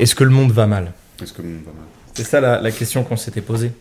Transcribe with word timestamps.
Est-ce 0.00 0.14
que 0.14 0.24
le 0.24 0.30
monde 0.30 0.50
va 0.52 0.66
mal 0.66 0.92
Est-ce 1.22 1.32
que 1.32 1.42
le 1.42 1.48
monde 1.48 1.62
va 1.64 1.72
mal 1.72 1.84
C'est 2.14 2.24
ça 2.24 2.40
la, 2.40 2.60
la 2.60 2.70
question 2.72 3.04
qu'on 3.04 3.16
s'était 3.16 3.40
posée. 3.42 3.72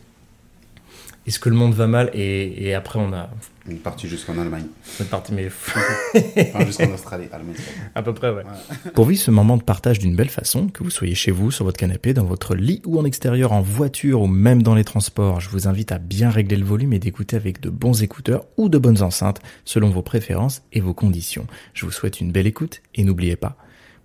Est-ce 1.27 1.39
que 1.39 1.49
le 1.49 1.55
monde 1.55 1.73
va 1.73 1.85
mal 1.85 2.09
et, 2.13 2.67
et 2.69 2.73
après 2.73 2.97
on 2.97 3.13
a 3.13 3.29
On 3.67 3.71
est 3.71 3.75
parti 3.75 4.07
jusqu'en 4.07 4.37
Allemagne. 4.39 4.65
on 4.99 5.03
est 5.03 5.07
parti 5.07 5.31
mais 5.33 5.47
Enfin, 6.15 6.65
jusqu'en 6.65 6.91
Australie. 6.91 7.27
Allemagne, 7.31 7.55
à 7.93 8.01
peu 8.01 8.13
près 8.13 8.29
ouais. 8.31 8.43
Ouais. 8.43 8.91
Pour 8.95 9.05
vivre 9.05 9.21
ce 9.21 9.29
moment 9.29 9.55
de 9.57 9.61
partage 9.61 9.99
d'une 9.99 10.15
belle 10.15 10.29
façon, 10.29 10.67
que 10.69 10.81
vous 10.83 10.89
soyez 10.89 11.13
chez 11.15 11.29
vous, 11.31 11.51
sur 11.51 11.65
votre 11.65 11.77
canapé, 11.77 12.13
dans 12.13 12.23
votre 12.23 12.55
lit 12.55 12.81
ou 12.85 12.97
en 12.99 13.05
extérieur, 13.05 13.51
en 13.51 13.61
voiture 13.61 14.21
ou 14.23 14.27
même 14.27 14.63
dans 14.63 14.73
les 14.75 14.83
transports, 14.85 15.39
je 15.39 15.49
vous 15.49 15.67
invite 15.67 15.91
à 15.91 15.99
bien 15.99 16.31
régler 16.31 16.57
le 16.57 16.65
volume 16.65 16.93
et 16.93 16.99
d'écouter 16.99 17.35
avec 17.35 17.61
de 17.61 17.69
bons 17.69 18.01
écouteurs 18.01 18.45
ou 18.57 18.67
de 18.67 18.77
bonnes 18.77 19.03
enceintes 19.03 19.39
selon 19.65 19.89
vos 19.89 20.01
préférences 20.01 20.63
et 20.73 20.79
vos 20.81 20.93
conditions. 20.95 21.45
Je 21.75 21.85
vous 21.85 21.91
souhaite 21.91 22.19
une 22.21 22.31
belle 22.31 22.47
écoute 22.47 22.81
et 22.95 23.03
n'oubliez 23.03 23.35
pas, 23.35 23.55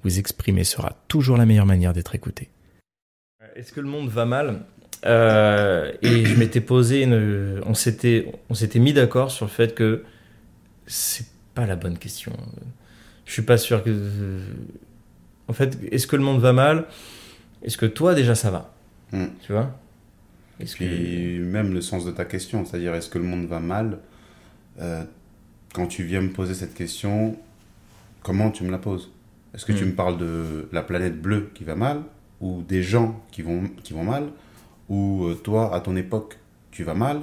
vous 0.04 0.18
exprimer 0.18 0.64
sera 0.64 0.96
toujours 1.08 1.36
la 1.36 1.46
meilleure 1.46 1.66
manière 1.66 1.92
d'être 1.92 2.14
écouté. 2.14 2.50
Est-ce 3.56 3.72
que 3.72 3.80
le 3.80 3.88
monde 3.88 4.08
va 4.08 4.24
mal? 4.26 4.60
Euh, 5.06 5.92
Et 6.02 6.24
je 6.24 6.38
m'étais 6.38 6.60
posé, 6.60 7.02
une- 7.02 7.60
on 7.66 7.74
s'était, 7.74 8.32
on 8.50 8.54
s'était 8.54 8.78
mis 8.78 8.92
d'accord 8.92 9.30
sur 9.30 9.46
le 9.46 9.50
fait 9.50 9.74
que 9.74 10.04
c'est 10.86 11.26
pas 11.54 11.66
la 11.66 11.76
bonne 11.76 11.98
question. 11.98 12.32
Je 13.26 13.32
suis 13.32 13.42
pas 13.42 13.56
sûr 13.58 13.82
que. 13.82 14.40
En 15.48 15.52
fait, 15.52 15.78
est-ce 15.90 16.06
que 16.06 16.16
le 16.16 16.22
monde 16.22 16.40
va 16.40 16.52
mal? 16.52 16.86
Est-ce 17.62 17.76
que 17.78 17.86
toi 17.86 18.14
déjà 18.14 18.34
ça 18.34 18.50
va? 18.50 18.74
Mm. 19.12 19.24
Tu 19.42 19.52
vois? 19.52 19.78
Est-ce 20.60 20.74
que 20.76 20.84
Puis 20.84 21.38
même 21.40 21.72
le 21.74 21.80
sens 21.80 22.04
de 22.04 22.10
ta 22.10 22.24
question, 22.24 22.64
c'est-à-dire 22.64 22.94
est-ce 22.94 23.08
que 23.08 23.18
le 23.18 23.24
monde 23.24 23.46
va 23.46 23.60
mal? 23.60 23.98
Euh, 24.80 25.02
Quand 25.74 25.86
tu 25.88 26.04
viens 26.04 26.20
me 26.20 26.30
poser 26.30 26.54
cette 26.54 26.74
question, 26.74 27.36
comment 28.22 28.50
tu 28.52 28.62
me 28.64 28.70
la 28.70 28.78
poses? 28.78 29.10
Est-ce 29.54 29.64
que 29.64 29.72
tu 29.72 29.84
Mm. 29.84 29.88
me 29.88 29.92
parles 29.94 30.18
de 30.18 30.68
la 30.72 30.82
planète 30.82 31.20
bleue 31.20 31.50
qui 31.54 31.64
va 31.64 31.74
mal 31.74 31.98
Ou 32.40 32.62
des 32.62 32.82
gens 32.82 33.20
qui 33.30 33.42
vont, 33.42 33.62
qui 33.82 33.92
vont 33.92 34.04
mal 34.04 34.24
Ou 34.88 35.24
euh, 35.24 35.34
toi, 35.34 35.74
à 35.74 35.80
ton 35.80 35.96
époque, 35.96 36.38
tu 36.70 36.82
vas 36.84 36.94
mal 36.94 37.20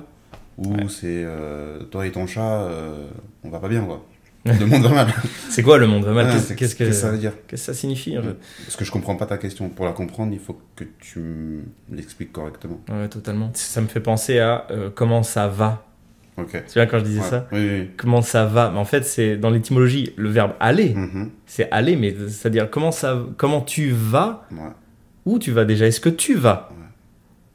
Ou 0.57 0.73
Ouais. 0.73 0.85
c'est 0.89 1.23
euh, 1.25 1.83
toi 1.83 2.05
et 2.07 2.11
ton 2.11 2.27
chat, 2.27 2.41
euh, 2.63 3.07
on 3.43 3.49
va 3.49 3.59
pas 3.59 3.69
bien 3.69 3.83
quoi 3.83 4.05
Le 4.45 4.65
monde 4.65 4.81
va 4.83 4.89
mal. 4.89 5.13
c'est 5.49 5.61
quoi 5.61 5.77
le 5.77 5.85
monde 5.85 6.03
va 6.03 6.13
mal 6.13 6.25
Ouais, 6.25 6.55
Qu'est-ce 6.55 6.75
que 6.75 6.91
ça 6.91 7.11
veut 7.11 7.19
dire 7.19 7.33
qu'est-ce 7.47 7.67
que 7.67 7.73
ça 7.73 7.79
signifie 7.79 8.17
en 8.17 8.23
fait 8.23 8.37
Parce 8.65 8.75
que 8.75 8.83
je 8.85 8.91
comprends 8.91 9.15
pas 9.15 9.27
ta 9.27 9.37
question. 9.37 9.69
Pour 9.69 9.85
la 9.85 9.91
comprendre, 9.91 10.33
il 10.33 10.39
faut 10.39 10.59
que 10.75 10.83
tu 10.99 11.63
l'expliques 11.91 12.31
correctement. 12.31 12.81
Ouais, 12.89 13.07
totalement. 13.07 13.51
Ça 13.53 13.81
me 13.81 13.87
fait 13.87 13.99
penser 13.99 14.39
à 14.39 14.65
euh, 14.71 14.89
comment 14.93 15.21
ça 15.21 15.47
va. 15.47 15.85
Ok. 16.37 16.63
Tu 16.67 16.73
vois 16.75 16.85
quand 16.85 16.99
je 16.99 17.03
disais 17.03 17.19
Ouais. 17.21 17.29
ça 17.29 17.47
Oui, 17.51 17.59
oui. 17.69 17.89
Comment 17.97 18.21
ça 18.21 18.45
va? 18.45 18.69
Mais 18.71 18.79
en 18.79 18.85
fait, 18.85 19.03
c'est 19.03 19.37
dans 19.37 19.49
l'étymologie 19.49 20.13
le 20.15 20.29
verbe 20.29 20.53
aller. 20.59 20.93
Mhm. 20.95 21.29
C'est 21.45 21.69
aller, 21.71 21.95
mais 21.95 22.15
c'est-à-dire 22.27 22.69
comment 22.69 22.91
ça, 22.91 23.21
comment 23.37 23.61
tu 23.61 23.91
vas? 23.91 24.47
Ouais. 24.51 24.57
Où 25.25 25.39
tu 25.39 25.51
vas 25.51 25.65
déjà? 25.65 25.85
Est-ce 25.87 25.99
que 25.99 26.09
tu 26.09 26.35
vas? 26.35 26.69
Ouais. 26.71 26.77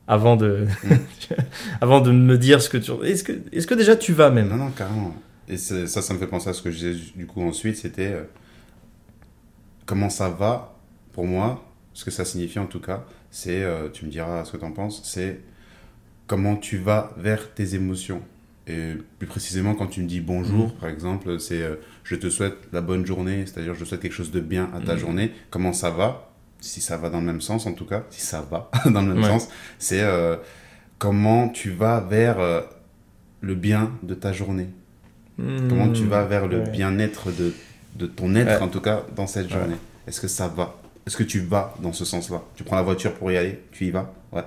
Avant 0.09 0.37
de, 0.37 0.67
Mm. 0.85 0.95
avant 1.81 2.01
de 2.01 2.13
me 2.13 2.37
dire 2.39 2.61
ce 2.63 2.69
que 2.69 2.77
tu. 2.79 2.93
Est-ce 3.05 3.25
que, 3.25 3.33
est-ce 3.53 3.67
que 3.67 3.75
déjà 3.75 3.97
tu 3.97 4.13
vas 4.13 4.31
même? 4.31 4.49
Non, 4.49 4.57
non, 4.57 4.71
carrément. 4.71 5.15
Et 5.49 5.57
ça, 5.57 5.87
ça 5.87 6.13
me 6.15 6.19
fait 6.19 6.27
penser 6.27 6.51
à 6.51 6.53
ce 6.53 6.61
que 6.63 6.71
je 6.71 6.77
disais 6.77 7.13
du 7.17 7.27
coup 7.27 7.41
ensuite, 7.43 7.77
c'était 7.77 8.13
euh, 8.13 8.23
comment 9.87 10.11
ça 10.11 10.29
va 10.29 10.75
pour 11.13 11.27
moi, 11.27 11.65
ce 11.95 12.05
que 12.05 12.11
ça 12.11 12.25
signifie 12.25 12.59
en 12.59 12.67
tout 12.67 12.81
cas, 12.81 13.05
c'est, 13.31 13.63
euh, 13.63 13.89
tu 13.89 14.05
me 14.05 14.11
diras 14.11 14.45
ce 14.45 14.53
que 14.53 14.57
tu 14.59 14.65
en 14.65 14.73
penses, 14.73 15.01
c'est 15.05 15.41
comment 16.27 16.57
tu 16.57 16.79
vas 16.79 17.13
vers 17.17 17.55
tes 17.55 17.75
émotions. 17.75 18.21
Et 18.69 18.95
plus 19.19 19.29
précisément, 19.29 19.75
quand 19.75 19.87
tu 19.87 20.03
me 20.03 20.09
dis 20.09 20.21
bonjour, 20.21 20.75
par 20.75 20.89
exemple, 20.89 21.39
c'est 21.39 21.63
euh, 21.63 21.77
je 22.03 22.17
te 22.17 22.29
souhaite 22.29 22.57
la 22.73 22.81
bonne 22.81 23.07
journée, 23.07 23.47
c'est-à-dire 23.47 23.75
je 23.75 23.85
souhaite 23.85 24.01
quelque 24.01 24.13
chose 24.13 24.33
de 24.33 24.41
bien 24.41 24.71
à 24.75 24.81
ta 24.81 24.95
Mhm. 24.95 24.99
journée. 24.99 25.33
Comment 25.51 25.73
ça 25.73 25.91
va? 25.91 26.31
Si 26.61 26.81
ça 26.81 26.97
va 26.97 27.09
dans 27.11 27.21
le 27.21 27.27
même 27.27 27.41
sens, 27.41 27.67
en 27.67 27.75
tout 27.75 27.85
cas, 27.85 28.05
si 28.11 28.21
ça 28.23 28.41
va 28.51 28.71
dans 28.91 29.03
le 29.03 29.15
même 29.15 29.23
Ouais. 29.23 29.29
sens, 29.29 29.49
c'est 29.79 30.01
euh, 30.03 30.37
comment 30.99 31.49
tu 31.49 31.71
vas 31.71 32.01
vers 32.01 32.41
euh, 32.41 32.63
le 33.41 33.55
bien 33.55 33.93
de 34.03 34.15
ta 34.15 34.33
journée? 34.33 34.69
Comment 35.39 35.93
tu 35.93 36.07
vas 36.07 36.25
vers 36.25 36.47
le. 36.49 36.61
Ouais. 36.61 36.71
bien-être 36.71 37.31
de, 37.31 37.53
de 37.97 38.07
ton 38.07 38.35
être, 38.35 38.49
Ouais. 38.49 38.63
en 38.63 38.69
tout 38.69 38.81
cas, 38.81 39.05
dans 39.15 39.27
cette 39.27 39.47
Ouais. 39.53 39.59
journée? 39.59 39.77
Est-ce 40.07 40.21
que 40.21 40.29
ça 40.29 40.49
va? 40.49 40.75
Est-ce 41.07 41.17
que 41.17 41.23
tu 41.25 41.41
vas 41.41 41.75
dans 41.83 41.93
ce 41.93 42.05
sens-là? 42.05 42.43
Tu 42.57 42.65
prends 42.65 42.77
la 42.77 42.83
voiture 42.83 43.15
pour 43.15 43.31
y 43.31 43.37
aller? 43.37 43.61
Tu 43.71 43.85
y 43.87 43.91
vas? 43.91 44.13
Ouais. 44.33 44.43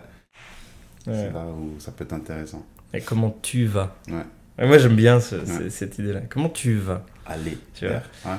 Ouais. 1.07 1.13
C'est 1.13 1.31
là 1.31 1.45
où 1.45 1.79
ça 1.79 1.91
peut 1.91 2.03
être 2.03 2.13
intéressant. 2.13 2.65
Et 2.93 3.01
comment 3.01 3.37
tu 3.41 3.65
vas 3.65 3.95
Ouais. 4.07 4.65
Moi 4.67 4.77
j'aime 4.77 4.95
bien 4.95 5.19
ce- 5.19 5.45
ce- 5.45 5.69
cette 5.69 5.99
idée-là. 5.99 6.21
Comment 6.29 6.49
tu 6.49 6.75
vas 6.75 7.03
Aller. 7.25 7.57
Tu 7.75 7.87
vois. 7.87 8.01
Ah, 8.25 8.37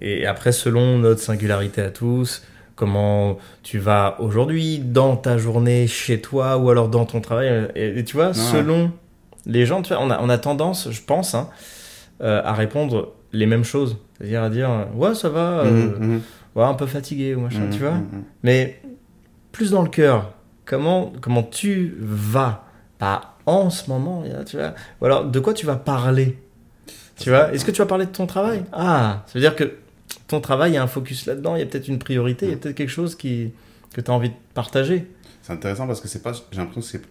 et, 0.00 0.20
et 0.22 0.26
après, 0.26 0.50
selon 0.52 0.98
notre 0.98 1.20
singularité 1.20 1.82
à 1.82 1.90
tous, 1.90 2.42
comment 2.74 3.36
tu 3.62 3.78
vas 3.78 4.16
aujourd'hui 4.20 4.78
dans 4.78 5.16
ta 5.16 5.36
journée 5.36 5.86
chez 5.86 6.20
toi 6.22 6.56
ou 6.56 6.70
alors 6.70 6.88
dans 6.88 7.04
ton 7.04 7.20
travail. 7.20 7.68
Et, 7.74 7.98
et 7.98 8.04
tu 8.04 8.16
vois, 8.16 8.32
selon 8.32 8.90
les 9.46 9.66
gens, 9.66 9.82
tu 9.82 9.92
vois, 9.92 10.02
on, 10.02 10.10
a, 10.10 10.20
on 10.22 10.28
a 10.30 10.38
tendance, 10.38 10.90
je 10.90 11.02
pense, 11.02 11.34
hein, 11.34 11.50
euh, 12.22 12.40
à 12.44 12.54
répondre 12.54 13.12
les 13.32 13.44
mêmes 13.46 13.64
choses. 13.64 13.98
C'est-à-dire 14.18 14.42
à 14.42 14.48
dire 14.50 14.88
Ouais, 14.94 15.14
ça 15.14 15.28
va, 15.28 15.60
euh, 15.60 15.98
Mhm, 15.98 16.06
mhm, 16.14 16.20
ouais, 16.56 16.64
un 16.64 16.74
peu 16.74 16.86
fatigué 16.86 17.34
ou 17.34 17.40
machin, 17.40 17.60
mhm, 17.64 17.70
tu 17.70 17.80
vois. 17.80 17.98
Mais 18.42 18.80
plus 19.52 19.70
dans 19.72 19.82
le 19.82 19.88
cœur, 19.90 20.32
comment, 20.64 21.12
comment 21.20 21.42
tu 21.42 21.94
vas 22.00 22.64
Pas 23.00 23.34
en 23.46 23.68
ce 23.70 23.90
moment, 23.90 24.22
tu 24.46 24.56
vois. 24.56 24.74
Ou 25.00 25.06
alors, 25.06 25.24
de 25.24 25.40
quoi 25.40 25.52
tu 25.54 25.66
vas 25.66 25.74
parler? 25.76 26.38
Tu 27.16 27.30
vois 27.30 27.52
Est-ce 27.52 27.64
que 27.64 27.70
tu 27.72 27.78
vas 27.82 27.86
parler 27.86 28.06
de 28.06 28.10
ton 28.12 28.26
travail? 28.26 28.62
Ah, 28.72 29.24
ça 29.26 29.32
veut 29.34 29.40
dire 29.40 29.56
que 29.56 29.72
ton 30.28 30.40
travail, 30.40 30.70
il 30.70 30.74
y 30.74 30.76
a 30.76 30.82
un 30.82 30.86
focus 30.86 31.26
là-dedans, 31.26 31.56
il 31.56 31.60
y 31.60 31.62
a 31.62 31.66
peut-être 31.66 31.88
une 31.88 31.98
priorité, 31.98 32.46
il 32.46 32.50
y 32.52 32.54
a 32.54 32.56
peut-être 32.56 32.76
quelque 32.76 32.88
chose 32.90 33.14
qui, 33.16 33.52
que 33.92 34.00
tu 34.00 34.10
as 34.10 34.14
envie 34.14 34.28
de 34.28 34.34
partager. 34.54 35.10
C'est 35.42 35.52
intéressant 35.52 35.86
parce 35.88 36.00
que 36.00 36.06
c'est 36.08 36.22
pas. 36.22 36.32
J'ai 36.52 36.58
l'impression 36.58 36.80
que 36.80 36.86
c'est. 36.86 37.02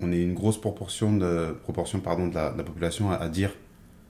On 0.00 0.10
est 0.12 0.20
une 0.20 0.34
grosse 0.34 0.60
proportion 0.60 1.16
de 1.16 1.54
proportion 1.62 2.00
pardon 2.00 2.28
de 2.28 2.34
la, 2.34 2.50
de 2.50 2.58
la 2.58 2.64
population 2.64 3.10
à, 3.10 3.16
à 3.16 3.28
dire 3.28 3.50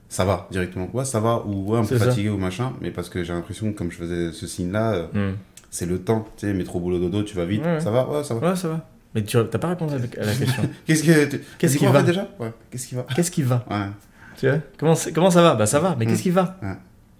ça 0.07 0.23
va 0.25 0.47
directement. 0.51 0.89
Ouais, 0.93 1.05
ça 1.05 1.19
va 1.19 1.43
ou 1.45 1.71
ouais 1.73 1.79
un 1.79 1.85
peu 1.85 1.97
ça. 1.97 2.05
fatigué 2.05 2.29
ou 2.29 2.37
machin. 2.37 2.73
Mais 2.81 2.91
parce 2.91 3.09
que 3.09 3.23
j'ai 3.23 3.33
l'impression 3.33 3.71
que 3.71 3.77
comme 3.77 3.91
je 3.91 3.97
faisais 3.97 4.31
ce 4.31 4.47
signe-là, 4.47 4.93
euh, 4.93 5.31
Hmm. 5.31 5.35
c'est 5.71 5.85
le 5.85 5.99
temps. 5.99 6.25
Tu 6.37 6.47
sais, 6.47 6.53
métro 6.53 6.79
boulot 6.79 6.99
dodo, 6.99 7.23
tu 7.23 7.35
vas 7.35 7.45
vite. 7.45 7.61
Ouais, 7.63 7.73
ouais. 7.75 7.79
Ça 7.81 7.91
va, 7.91 8.07
ouais, 8.09 8.23
ça 8.23 8.35
va. 8.35 8.49
Ouais, 8.51 8.55
ça 8.55 8.67
va. 8.69 8.85
Mais 9.15 9.23
tu 9.23 9.37
n'as 9.37 9.43
pas 9.45 9.69
répondu 9.69 9.93
à 9.95 10.25
la 10.25 10.33
question. 10.35 10.63
Qu'est-ce 10.85 11.03
que 11.03 11.25
tu- 11.25 11.41
Qu'est-ce 11.57 11.77
qui 11.77 11.87
en 11.87 11.91
va 11.91 11.99
fait, 12.01 12.07
déjà? 12.07 12.27
Ouais. 12.39 12.51
Qu'est-ce 12.69 12.87
qui 12.87 12.95
va? 12.95 13.05
Qu'est-ce 13.15 13.31
qui 13.31 13.41
va? 13.43 13.65
Ouais. 13.69 13.87
Tu 14.37 14.47
vois? 14.47 14.59
Comment, 14.77 14.93
comment 15.15 15.31
ça 15.31 15.41
va? 15.41 15.55
Bah 15.55 15.65
ça 15.65 15.79
va, 15.79 15.95
mais 15.97 16.05
Mm. 16.05 16.09
qu'est-ce 16.09 16.21
qui 16.23 16.29
va? 16.29 16.57
Ouais. 16.61 16.75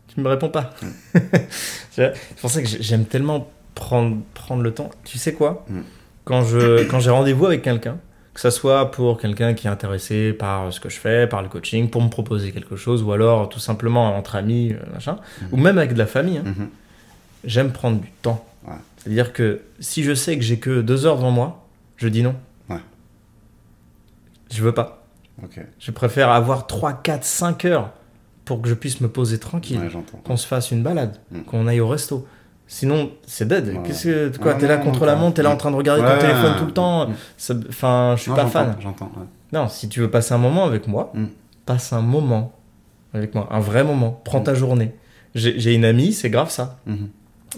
Tu 0.08 0.22
me 0.22 0.28
réponds 0.30 0.50
pas. 0.50 0.72
Vois? 1.14 2.12
C'est 2.14 2.14
pour 2.42 2.50
ça 2.50 2.62
que 2.62 2.68
j'ai- 2.68 2.82
j'aime 2.82 3.06
tellement 3.06 3.48
prendre, 3.76 4.18
prendre 4.34 4.62
le 4.64 4.72
temps. 4.74 4.90
Tu 5.04 5.18
sais 5.18 5.34
quoi? 5.34 5.66
Mm. 5.70 5.80
Quand 6.26 6.44
je 6.44 6.84
quand 6.86 7.00
j'ai 7.00 7.10
rendez-vous 7.10 7.46
avec 7.48 7.62
quelqu'un, 7.62 7.98
que 8.34 8.40
ça 8.40 8.52
soit 8.52 8.92
pour 8.92 9.20
quelqu'un 9.20 9.54
qui 9.54 9.68
est 9.68 9.70
intéressé 9.70 10.32
par 10.34 10.72
ce 10.72 10.80
que 10.80 10.90
je 10.90 10.98
fais, 11.00 11.28
par 11.28 11.42
le 11.42 11.50
coaching, 11.50 11.90
pour 11.90 12.02
me 12.02 12.10
proposer 12.10 12.52
quelque 12.52 12.76
chose, 12.76 13.04
ou 13.04 13.12
alors 13.12 13.50
tout 13.50 13.60
simplement 13.60 14.16
entre 14.16 14.36
amis, 14.36 14.74
euh, 14.74 14.78
machin, 14.94 15.18
ou 15.52 15.58
même 15.58 15.78
avec 15.78 15.94
de 15.94 15.98
la 16.00 16.06
famille, 16.08 16.38
hein, 16.38 16.44
Mhm. 16.46 16.70
j'aime 17.44 17.72
prendre 17.72 18.00
du 18.00 18.10
temps. 18.22 18.46
C'est-à-dire 18.98 19.32
que 19.34 19.62
si 19.80 20.04
je 20.04 20.14
sais 20.14 20.38
que 20.38 20.44
j'ai 20.44 20.60
que 20.60 20.82
deux 20.82 21.06
heures 21.06 21.16
devant 21.18 21.32
moi, 21.32 21.66
je 22.00 22.08
dis 22.08 22.24
non. 22.24 22.36
Ouais. 22.70 22.78
Je 24.52 24.64
veux 24.64 24.74
pas. 24.74 25.04
Ok. 25.44 25.60
Je 25.80 25.92
préfère 25.92 26.30
avoir 26.30 26.68
3, 26.68 26.94
4, 26.94 27.24
5 27.24 27.66
heures 27.66 27.92
pour 28.46 28.62
que 28.62 28.68
je 28.70 28.74
puisse 28.74 29.00
me 29.02 29.08
poser 29.08 29.38
tranquille, 29.40 29.80
Ouais, 29.80 29.90
qu'on 30.24 30.38
se 30.38 30.48
fasse 30.48 30.72
une 30.72 30.82
balade, 30.82 31.18
Mm. 31.32 31.42
qu'on 31.42 31.68
aille 31.68 31.80
au 31.82 31.88
resto. 31.88 32.28
Sinon, 32.68 33.12
c'est 33.26 33.48
dead. 33.48 33.68
Ouais. 33.68 33.80
Qu'est-ce 33.86 34.04
que 34.32 34.38
quoi 34.38 34.54
T'es 34.56 34.68
là 34.68 34.78
contre 34.78 35.06
la 35.06 35.16
montre, 35.16 35.36
t'es 35.36 35.44
là 35.44 35.50
en 35.52 35.58
train 35.58 35.72
de 35.72 35.76
regarder 35.76 36.02
ton 36.04 36.20
téléphone 36.20 36.56
tout 36.58 36.66
le 36.66 36.72
temps. 36.74 37.08
Mm. 37.10 37.14
Ça- 37.38 37.54
Enfin, 37.70 38.14
je 38.18 38.22
suis 38.24 38.32
Non, 38.32 38.38
pas 38.38 38.48
fan. 38.48 38.76
J'entends. 38.80 39.12
Non, 39.54 39.68
si 39.68 39.88
tu 39.90 40.00
veux 40.02 40.10
passer 40.10 40.34
un 40.34 40.38
moment 40.40 40.66
avec 40.66 40.88
moi, 40.88 41.12
Mm. 41.14 41.26
passe 41.66 41.94
un 41.94 42.02
moment 42.02 42.54
avec 43.14 43.34
moi, 43.34 43.48
un 43.52 43.60
vrai 43.60 43.84
moment. 43.84 44.22
Prends 44.26 44.42
ta 44.42 44.54
journée. 44.54 44.94
J'ai 45.36 45.74
une 45.76 45.86
amie, 45.86 46.12
c'est 46.14 46.30
grave 46.32 46.50
ça. 46.50 46.78
Mhm. 46.88 47.10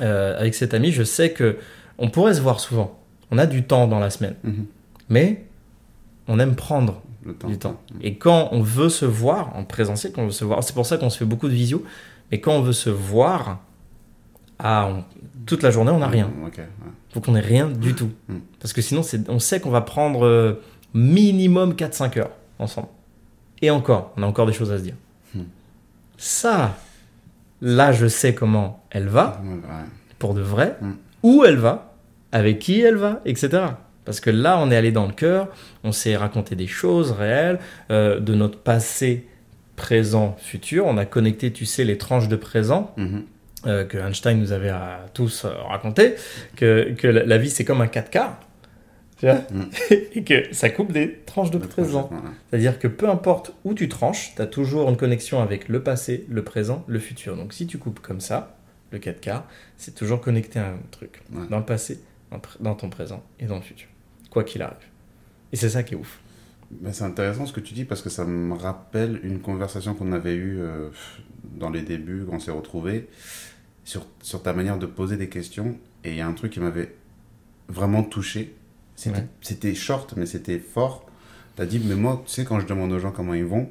Euh, 0.01 0.37
avec 0.39 0.55
cette 0.55 0.73
amie, 0.73 0.91
je 0.91 1.03
sais 1.03 1.31
que 1.31 1.57
on 1.97 2.09
pourrait 2.09 2.33
se 2.33 2.41
voir 2.41 2.59
souvent. 2.59 2.97
On 3.31 3.37
a 3.37 3.45
du 3.45 3.63
temps 3.63 3.87
dans 3.87 3.99
la 3.99 4.09
semaine, 4.09 4.35
Mhm. 4.43 4.65
mais 5.09 5.45
on 6.27 6.37
aime 6.39 6.55
prendre 6.55 7.01
Le 7.23 7.33
temps. 7.33 7.47
du 7.47 7.57
temps. 7.57 7.81
Et 8.01 8.15
quand 8.15 8.49
on 8.51 8.61
veut 8.61 8.89
se 8.89 9.05
voir 9.05 9.55
en 9.55 9.63
présentiel, 9.63 10.11
quand 10.13 10.21
on 10.23 10.25
veut 10.25 10.31
se 10.31 10.45
voir, 10.45 10.63
c'est 10.63 10.73
pour 10.73 10.85
ça 10.85 10.97
qu'on 10.97 11.09
se 11.09 11.17
fait 11.17 11.25
beaucoup 11.25 11.47
de 11.47 11.53
visio. 11.53 11.83
Mais 12.31 12.39
quand 12.39 12.53
on 12.53 12.61
veut 12.61 12.73
se 12.73 12.89
voir, 12.89 13.59
ah, 14.59 14.87
on- 14.89 15.03
toute 15.45 15.63
la 15.63 15.71
journée, 15.71 15.91
on 15.91 15.99
n'a 15.99 16.07
rien. 16.07 16.27
Mm, 16.27 16.43
ouais. 16.45 16.51
Faut 17.13 17.19
qu'on 17.21 17.35
ait 17.35 17.39
rien 17.41 17.67
du 17.67 17.93
tout. 17.95 18.11
Mm. 18.29 18.35
Parce 18.59 18.73
que 18.73 18.81
sinon, 18.81 19.01
on 19.27 19.39
sait 19.39 19.59
qu'on 19.59 19.69
va 19.71 19.81
prendre 19.81 20.25
euh, 20.25 20.61
minimum 20.93 21.75
4-5 21.75 22.17
heures 22.17 22.31
ensemble. 22.59 22.87
Et 23.61 23.69
encore, 23.69 24.13
on 24.17 24.23
a 24.23 24.25
encore 24.25 24.45
des 24.45 24.53
choses 24.53 24.71
à 24.71 24.77
se 24.77 24.83
dire. 24.83 24.95
Mm. 25.35 25.41
Ça, 26.17 26.77
là, 27.61 27.91
je 27.91 28.07
sais 28.07 28.33
comment 28.35 28.83
elle 28.91 29.07
va, 29.07 29.41
ouais. 29.43 29.69
pour 30.19 30.33
de 30.33 30.41
vrai, 30.41 30.77
Mm. 30.81 30.91
où 31.23 31.43
elle 31.43 31.57
va, 31.57 31.90
avec 32.31 32.59
qui 32.59 32.81
elle 32.81 32.95
va, 32.95 33.21
etc. 33.25 33.63
Parce 34.05 34.19
que 34.19 34.29
là, 34.29 34.57
on 34.59 34.71
est 34.71 34.75
allé 34.75 34.91
dans 34.91 35.05
le 35.05 35.13
cœur, 35.13 35.49
on 35.83 35.91
s'est 35.91 36.15
raconté 36.15 36.55
des 36.55 36.67
choses 36.67 37.11
réelles 37.11 37.59
euh, 37.91 38.19
de 38.19 38.33
notre 38.33 38.57
passé, 38.59 39.27
présent, 39.75 40.35
futur. 40.39 40.85
On 40.85 40.97
a 40.97 41.05
connecté, 41.05 41.51
tu 41.51 41.65
sais, 41.65 41.83
les 41.83 41.97
tranches 41.97 42.27
de 42.27 42.35
présent 42.35 42.93
Mhm. 42.97 43.23
euh, 43.67 43.85
que 43.85 43.97
Einstein 43.97 44.39
nous 44.39 44.51
avait 44.53 44.69
à 44.69 45.05
tous 45.13 45.45
euh, 45.45 45.49
raconté, 45.69 46.15
que, 46.55 46.93
que 46.97 47.07
la, 47.07 47.23
la 47.25 47.37
vie 47.37 47.49
c'est 47.51 47.63
comme 47.65 47.81
un 47.81 47.87
4 47.87 48.09
quarts, 48.09 48.39
tu 49.19 49.27
vois, 49.27 49.35
Mm. 49.51 49.69
et 50.15 50.23
que 50.23 50.51
ça 50.53 50.69
coupe 50.71 50.91
des 50.91 51.19
tranches 51.27 51.51
de 51.51 51.59
Le 51.59 51.67
présent. 51.67 52.07
voilà. 52.11 52.29
C'est-à-dire 52.49 52.79
que 52.79 52.87
peu 52.87 53.07
importe 53.07 53.53
où 53.63 53.75
tu 53.75 53.87
tranches, 53.87 54.33
tu 54.35 54.41
as 54.41 54.47
toujours 54.47 54.89
une 54.89 54.97
connexion 54.97 55.41
avec 55.43 55.67
le 55.69 55.83
passé, 55.83 56.25
le 56.27 56.43
présent, 56.43 56.83
le 56.87 56.97
futur. 56.97 57.35
Donc 57.37 57.53
si 57.53 57.67
tu 57.67 57.77
coupes 57.77 57.99
comme 57.99 58.19
ça, 58.19 58.55
le 58.91 58.97
4 58.97 59.21
quarts, 59.21 59.45
c'est 59.77 59.93
toujours 59.93 60.21
connecté 60.21 60.57
à 60.59 60.69
un 60.69 60.79
truc. 60.89 61.21
Ouais. 61.31 61.45
Dans 61.49 61.59
le 61.59 61.65
passé, 61.65 61.99
dans 62.59 62.75
ton 62.75 62.89
présent 62.89 63.23
et 63.39 63.45
dans 63.45 63.55
le 63.55 63.61
futur. 63.61 63.87
Quoi 64.29 64.43
qu'il 64.43 64.61
arrive. 64.61 64.77
Et 65.51 65.55
c'est 65.57 65.69
ça 65.69 65.83
qui 65.83 65.93
est 65.93 65.97
ouf. 65.97 66.19
Ben, 66.71 66.93
c'est 66.93 67.03
intéressant 67.03 67.45
ce 67.45 67.51
que 67.53 67.59
tu 67.59 67.73
dis 67.73 67.83
parce 67.83 68.01
que 68.01 68.09
ça 68.09 68.23
me 68.23 68.53
rappelle 68.55 69.19
une 69.23 69.39
conversation 69.41 69.93
qu'on 69.93 70.13
avait 70.13 70.35
eue 70.35 70.59
euh, 70.61 70.89
dans 71.43 71.69
les 71.69 71.81
débuts, 71.81 72.23
quand 72.29 72.37
on 72.37 72.39
s'est 72.39 72.51
retrouvés, 72.51 73.09
sur, 73.83 74.05
sur 74.21 74.41
ta 74.41 74.53
manière 74.53 74.77
de 74.77 74.85
poser 74.85 75.17
des 75.17 75.27
questions. 75.27 75.77
Et 76.05 76.11
il 76.11 76.15
y 76.15 76.21
a 76.21 76.27
un 76.27 76.33
truc 76.33 76.53
qui 76.53 76.59
m'avait 76.61 76.95
vraiment 77.67 78.03
touché. 78.03 78.55
C'était 78.95 79.17
Ouais. 79.17 79.27
c'était 79.41 79.75
short, 79.75 80.13
mais 80.15 80.25
c'était 80.25 80.59
fort. 80.59 81.05
Tu 81.57 81.61
as 81.61 81.65
dit, 81.65 81.81
mais 81.83 81.95
moi, 81.95 82.21
tu 82.25 82.31
sais, 82.31 82.45
quand 82.45 82.59
je 82.61 82.65
demande 82.67 82.91
aux 82.93 82.99
gens 82.99 83.11
comment 83.11 83.33
ils 83.33 83.43
vont, 83.45 83.67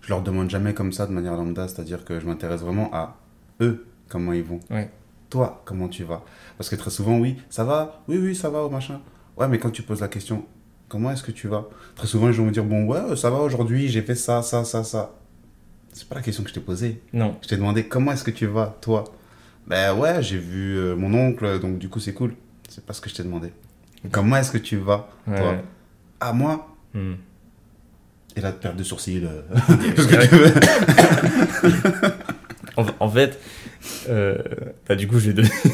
je 0.00 0.08
leur 0.08 0.22
demande 0.22 0.50
jamais 0.50 0.74
comme 0.74 0.92
ça 0.92 1.06
de 1.06 1.12
manière 1.12 1.36
lambda, 1.36 1.68
c'est-à-dire 1.68 2.04
que 2.04 2.18
je 2.20 2.26
m'intéresse 2.26 2.60
vraiment 2.62 2.92
à 2.92 3.16
eux, 3.60 3.86
comment 4.08 4.32
ils 4.32 4.42
vont. 4.44 4.60
Ouais. 4.70 4.90
Toi, 5.30 5.62
comment 5.64 5.88
tu 5.88 6.04
vas? 6.04 6.22
Parce 6.56 6.68
que 6.70 6.76
très 6.76 6.90
souvent, 6.90 7.18
oui, 7.18 7.36
ça 7.50 7.64
va, 7.64 8.02
oui, 8.08 8.18
oui, 8.18 8.34
ça 8.34 8.48
va, 8.50 8.62
au 8.62 8.70
machin. 8.70 9.00
Ouais, 9.36 9.48
mais 9.48 9.58
quand 9.58 9.70
tu 9.70 9.82
poses 9.82 10.00
la 10.00 10.08
question, 10.08 10.44
comment 10.88 11.10
est-ce 11.10 11.22
que 11.22 11.32
tu 11.32 11.48
vas? 11.48 11.64
Très 11.96 12.06
souvent, 12.06 12.28
les 12.28 12.32
gens 12.32 12.42
vont 12.42 12.48
me 12.48 12.52
dire, 12.52 12.64
bon, 12.64 12.84
ouais, 12.86 13.16
ça 13.16 13.30
va 13.30 13.38
aujourd'hui, 13.38 13.88
j'ai 13.88 14.02
fait 14.02 14.14
ça, 14.14 14.42
ça, 14.42 14.64
ça, 14.64 14.84
ça. 14.84 15.12
C'est 15.92 16.08
pas 16.08 16.14
la 16.16 16.22
question 16.22 16.42
que 16.42 16.48
je 16.50 16.54
t'ai 16.54 16.60
posée. 16.60 17.02
Non. 17.12 17.36
Je 17.42 17.48
t'ai 17.48 17.56
demandé, 17.56 17.86
comment 17.88 18.12
est-ce 18.12 18.22
que 18.24 18.30
tu 18.30 18.46
vas, 18.46 18.76
toi? 18.80 19.04
Ben 19.66 19.94
ouais, 19.96 20.22
j'ai 20.22 20.38
vu 20.38 20.76
euh, 20.78 20.94
mon 20.94 21.12
oncle, 21.14 21.58
donc 21.58 21.78
du 21.78 21.88
coup, 21.88 21.98
c'est 22.00 22.14
cool. 22.14 22.34
C'est 22.68 22.84
pas 22.86 22.92
ce 22.92 23.00
que 23.00 23.08
je 23.10 23.14
t'ai 23.16 23.22
demandé. 23.24 23.52
Comment 24.12 24.36
est-ce 24.36 24.52
que 24.52 24.58
tu 24.58 24.76
vas, 24.76 25.08
Ouais. 25.26 25.36
toi? 25.38 25.54
Ah, 26.20 26.32
moi? 26.32 26.68
Hmm. 26.94 27.14
Et 28.36 28.40
la 28.40 28.52
perte 28.52 28.76
de 28.76 28.84
euh, 29.24 29.42
que- 29.96 30.60
en, 32.76 32.84
en 33.00 33.08
fait, 33.08 33.38
euh, 34.08 34.36
bah, 34.88 34.94
du 34.96 35.06
coup, 35.08 35.18
je 35.18 35.28
vais, 35.30 35.32
donner- 35.32 35.48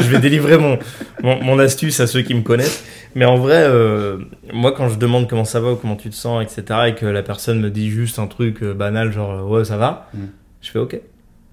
je 0.00 0.08
vais 0.10 0.18
délivrer 0.18 0.58
mon, 0.58 0.78
mon, 1.22 1.42
mon 1.42 1.58
astuce 1.58 2.00
à 2.00 2.06
ceux 2.06 2.22
qui 2.22 2.34
me 2.34 2.42
connaissent. 2.42 2.84
Mais 3.14 3.24
en 3.24 3.36
vrai, 3.36 3.62
euh, 3.66 4.18
moi, 4.52 4.72
quand 4.72 4.88
je 4.88 4.98
demande 4.98 5.28
comment 5.28 5.44
ça 5.44 5.60
va 5.60 5.72
ou 5.72 5.76
comment 5.76 5.96
tu 5.96 6.10
te 6.10 6.14
sens, 6.14 6.42
etc., 6.42 6.80
et 6.88 6.94
que 6.94 7.06
la 7.06 7.22
personne 7.22 7.60
me 7.60 7.70
dit 7.70 7.90
juste 7.90 8.18
un 8.18 8.26
truc 8.26 8.62
euh, 8.62 8.74
banal, 8.74 9.12
genre 9.12 9.48
ouais, 9.50 9.64
ça 9.64 9.76
va, 9.76 10.08
Mm. 10.14 10.18
je 10.62 10.70
fais 10.70 10.78
ok. 10.78 11.00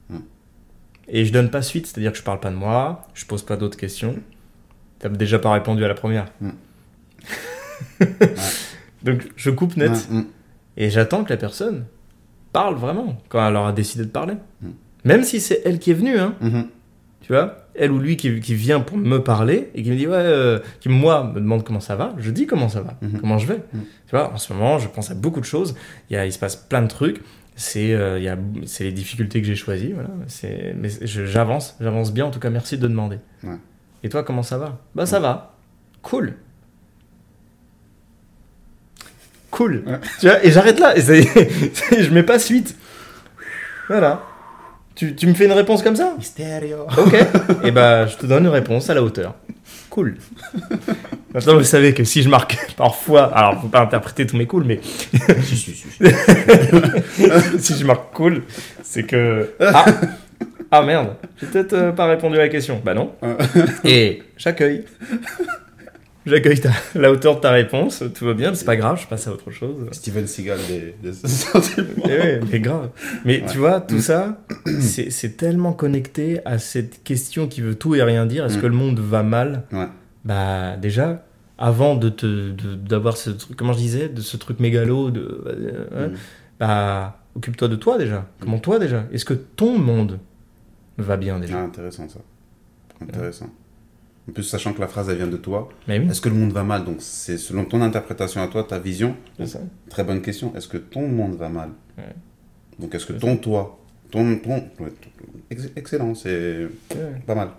Mm. 0.09 0.17
Et 1.09 1.25
je 1.25 1.33
donne 1.33 1.49
pas 1.49 1.61
suite, 1.61 1.87
c'est-à-dire 1.87 2.11
que 2.11 2.17
je 2.17 2.23
parle 2.23 2.39
pas 2.39 2.49
de 2.49 2.55
moi, 2.55 3.07
je 3.13 3.25
pose 3.25 3.43
pas 3.43 3.55
d'autres 3.57 3.77
questions. 3.77 4.15
T'as 4.99 5.09
déjà 5.09 5.39
pas 5.39 5.51
répondu 5.53 5.83
à 5.83 5.87
la 5.87 5.93
première. 5.95 6.27
Mm. 6.41 6.49
Donc, 9.03 9.29
je 9.35 9.49
coupe 9.49 9.77
net. 9.77 10.09
Et 10.77 10.89
j'attends 10.89 11.23
que 11.23 11.29
la 11.29 11.37
personne 11.37 11.85
parle 12.53 12.75
vraiment 12.75 13.17
quand 13.29 13.45
elle 13.47 13.55
aura 13.55 13.71
décidé 13.71 14.03
de 14.05 14.09
parler. 14.09 14.33
Même 15.05 15.23
si 15.23 15.39
c'est 15.39 15.61
elle 15.65 15.79
qui 15.79 15.91
est 15.91 15.95
venue, 15.95 16.17
hein, 16.19 16.35
Mhm. 16.41 16.67
tu 17.21 17.31
vois, 17.33 17.65
elle 17.75 17.91
ou 17.91 17.99
lui 17.99 18.17
qui, 18.17 18.39
qui 18.41 18.53
vient 18.55 18.79
pour 18.81 18.97
me 18.97 19.19
parler 19.19 19.69
et 19.75 19.83
qui 19.83 19.91
me 19.91 19.95
dit, 19.95 20.07
ouais, 20.07 20.13
euh, 20.15 20.59
qui 20.81 20.89
moi 20.89 21.23
me 21.23 21.39
demande 21.39 21.63
comment 21.63 21.79
ça 21.79 21.95
va, 21.95 22.13
je 22.17 22.31
dis 22.31 22.45
comment 22.47 22.67
ça 22.69 22.81
va, 22.81 22.95
Mhm. 23.01 23.19
comment 23.19 23.37
je 23.37 23.47
vais. 23.47 23.57
Mm. 23.73 23.79
Tu 24.07 24.11
vois, 24.11 24.33
en 24.33 24.37
ce 24.37 24.51
moment, 24.53 24.77
je 24.79 24.87
pense 24.89 25.09
à 25.11 25.15
beaucoup 25.15 25.39
de 25.39 25.45
choses, 25.45 25.75
il, 26.09 26.13
y 26.13 26.17
a, 26.17 26.25
il 26.25 26.33
se 26.33 26.39
passe 26.39 26.55
plein 26.57 26.81
de 26.81 26.87
trucs, 26.87 27.21
c'est 27.55 27.93
euh, 27.93 28.19
les 28.79 28.91
difficultés 28.91 29.39
que 29.41 29.47
j'ai 29.47 29.55
choisies, 29.55 29.93
voilà. 29.93 30.09
Mais 30.77 30.89
j'avance, 31.01 31.75
j'avance 31.79 32.13
bien, 32.13 32.25
en 32.25 32.31
tout 32.31 32.39
cas, 32.39 32.49
merci 32.49 32.77
de 32.77 32.87
demander. 32.87 33.19
Ouais. 33.43 33.57
Et 34.03 34.09
toi, 34.09 34.23
comment 34.23 34.43
ça 34.43 34.57
va? 34.57 34.77
Bah, 34.95 35.05
ça 35.05 35.19
va. 35.19 35.55
Cool. 36.01 36.33
Cool. 39.51 39.83
Ouais. 39.85 39.99
Tu 40.19 40.27
vois, 40.27 40.43
et 40.45 40.51
j'arrête 40.51 40.79
là. 40.79 40.97
Et 40.97 41.01
je 42.03 42.09
mets 42.13 42.23
pas 42.23 42.39
suite. 42.39 42.75
Voilà. 43.87 44.23
Tu, 44.99 45.15
tu 45.15 45.27
me 45.27 45.33
fais 45.33 45.45
une 45.45 45.53
réponse 45.53 45.81
comme 45.81 45.95
ça 45.95 46.13
Mysterio. 46.17 46.79
Ok. 46.97 47.15
et 47.63 47.71
bah, 47.71 48.05
je 48.05 48.17
te 48.17 48.25
donne 48.25 48.43
une 48.43 48.49
réponse 48.49 48.89
à 48.89 48.93
la 48.93 49.01
hauteur. 49.01 49.33
Cool. 49.89 50.17
Maintenant, 51.33 51.55
vous 51.55 51.63
savez 51.63 51.93
que 51.93 52.03
si 52.03 52.21
je 52.21 52.27
marque 52.27 52.57
parfois, 52.75 53.33
alors 53.33 53.61
faut 53.61 53.69
pas 53.69 53.79
interpréter 53.79 54.27
tous 54.27 54.35
mes 54.35 54.45
cools, 54.45 54.65
mais 54.65 54.81
Si, 54.83 55.55
si, 55.55 55.71
si. 55.71 55.87
si 57.59 57.79
je 57.79 57.85
marque 57.85 58.11
cool, 58.13 58.43
c'est 58.83 59.03
que 59.03 59.51
ah, 59.61 59.85
ah 60.69 60.81
merde, 60.81 61.15
j'ai 61.39 61.47
peut-être 61.47 61.73
euh, 61.73 61.91
pas 61.93 62.07
répondu 62.07 62.35
à 62.35 62.39
la 62.39 62.49
question. 62.49 62.81
Bah 62.83 62.93
non. 62.93 63.13
Et 63.85 64.21
j'accueille. 64.35 64.83
J'accueille 66.29 66.59
ta- 66.59 66.69
la 66.95 67.11
hauteur 67.11 67.35
de 67.37 67.41
ta 67.41 67.51
réponse, 67.51 68.03
tout 68.13 68.25
va 68.25 68.33
bien, 68.33 68.53
c'est 68.53 68.65
pas 68.65 68.75
grave, 68.75 68.99
je 69.01 69.07
passe 69.07 69.27
à 69.27 69.31
autre 69.31 69.49
chose. 69.51 69.87
Steven 69.91 70.27
Seagal 70.27 70.59
des, 70.67 70.95
des 71.01 71.13
sentiments. 71.13 71.87
Eh 72.05 72.07
ouais, 72.09 72.39
mais 72.51 72.59
grave. 72.59 72.89
Mais 73.25 73.41
Ouais. 73.41 73.47
tu 73.51 73.57
vois, 73.57 73.81
tout 73.81 73.99
ça, 73.99 74.41
c'est 74.79 75.37
tellement 75.37 75.73
connecté 75.73 76.39
à 76.45 76.59
cette 76.59 77.03
question 77.03 77.47
qui 77.47 77.61
veut 77.61 77.75
tout 77.75 77.95
et 77.95 78.03
rien 78.03 78.25
dire. 78.25 78.45
Est-ce 78.45 78.57
Mm. 78.57 78.61
que 78.61 78.67
le 78.67 78.75
monde 78.75 78.99
va 78.99 79.23
mal? 79.23 79.63
Ouais. 79.71 79.87
Bah 80.25 80.77
déjà, 80.77 81.25
avant 81.57 81.95
de 81.95 82.09
te 82.09 82.51
d'avoir 82.75 83.17
ce 83.17 83.31
truc, 83.31 83.57
comment 83.57 83.73
je 83.73 83.79
disais, 83.79 84.09
de 84.09 84.21
ce 84.21 84.37
truc 84.37 84.59
mégalo, 84.59 85.09
de 85.11 85.43
euh, 85.47 85.85
hein, 85.95 86.07
Mm. 86.09 86.13
bah 86.59 87.19
occupe-toi 87.35 87.67
de 87.69 87.75
toi 87.75 87.97
déjà. 87.97 88.27
Comment 88.39 88.59
toi 88.59 88.79
déjà? 88.79 89.05
Est-ce 89.11 89.25
que 89.25 89.33
ton 89.33 89.77
monde 89.79 90.19
va 90.97 91.17
bien 91.17 91.39
déjà? 91.39 91.59
Ah, 91.59 91.63
intéressant 91.63 92.07
ça. 92.09 92.19
Intéressant. 93.01 93.49
En 94.29 94.31
plus, 94.31 94.43
sachant 94.43 94.73
que 94.73 94.79
la 94.79 94.87
phrase, 94.87 95.09
elle 95.09 95.17
vient 95.17 95.25
de 95.27 95.37
toi. 95.37 95.69
Oui, 95.87 95.95
Est-ce 96.07 96.21
que 96.21 96.29
le 96.29 96.35
monde 96.35 96.51
va 96.53 96.61
mal? 96.63 96.85
Donc, 96.85 96.97
c'est 96.99 97.37
selon 97.39 97.65
ton 97.65 97.81
interprétation 97.81 98.43
à 98.43 98.47
toi, 98.47 98.63
ta 98.63 98.77
vision. 98.77 99.15
ça. 99.43 99.59
Très 99.89 100.03
bonne 100.03 100.21
question. 100.21 100.53
Est-ce 100.55 100.67
que 100.67 100.77
ton 100.77 101.07
monde 101.07 101.35
va 101.35 101.49
mal? 101.49 101.69
Ouais. 101.97 102.03
Donc, 102.77 102.93
est-ce 102.93 103.07
que 103.07 103.13
ton 103.13 103.37
toi 103.37 103.79
ton, 104.11 104.37
ton, 104.37 104.63
Excellent, 105.75 106.13
c'est 106.13 106.67
Ouais. 106.91 107.21
pas 107.25 107.33
mal. 107.35 107.49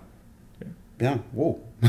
Bien. 0.97 1.19
Wow. 1.33 1.59
Tu 1.81 1.87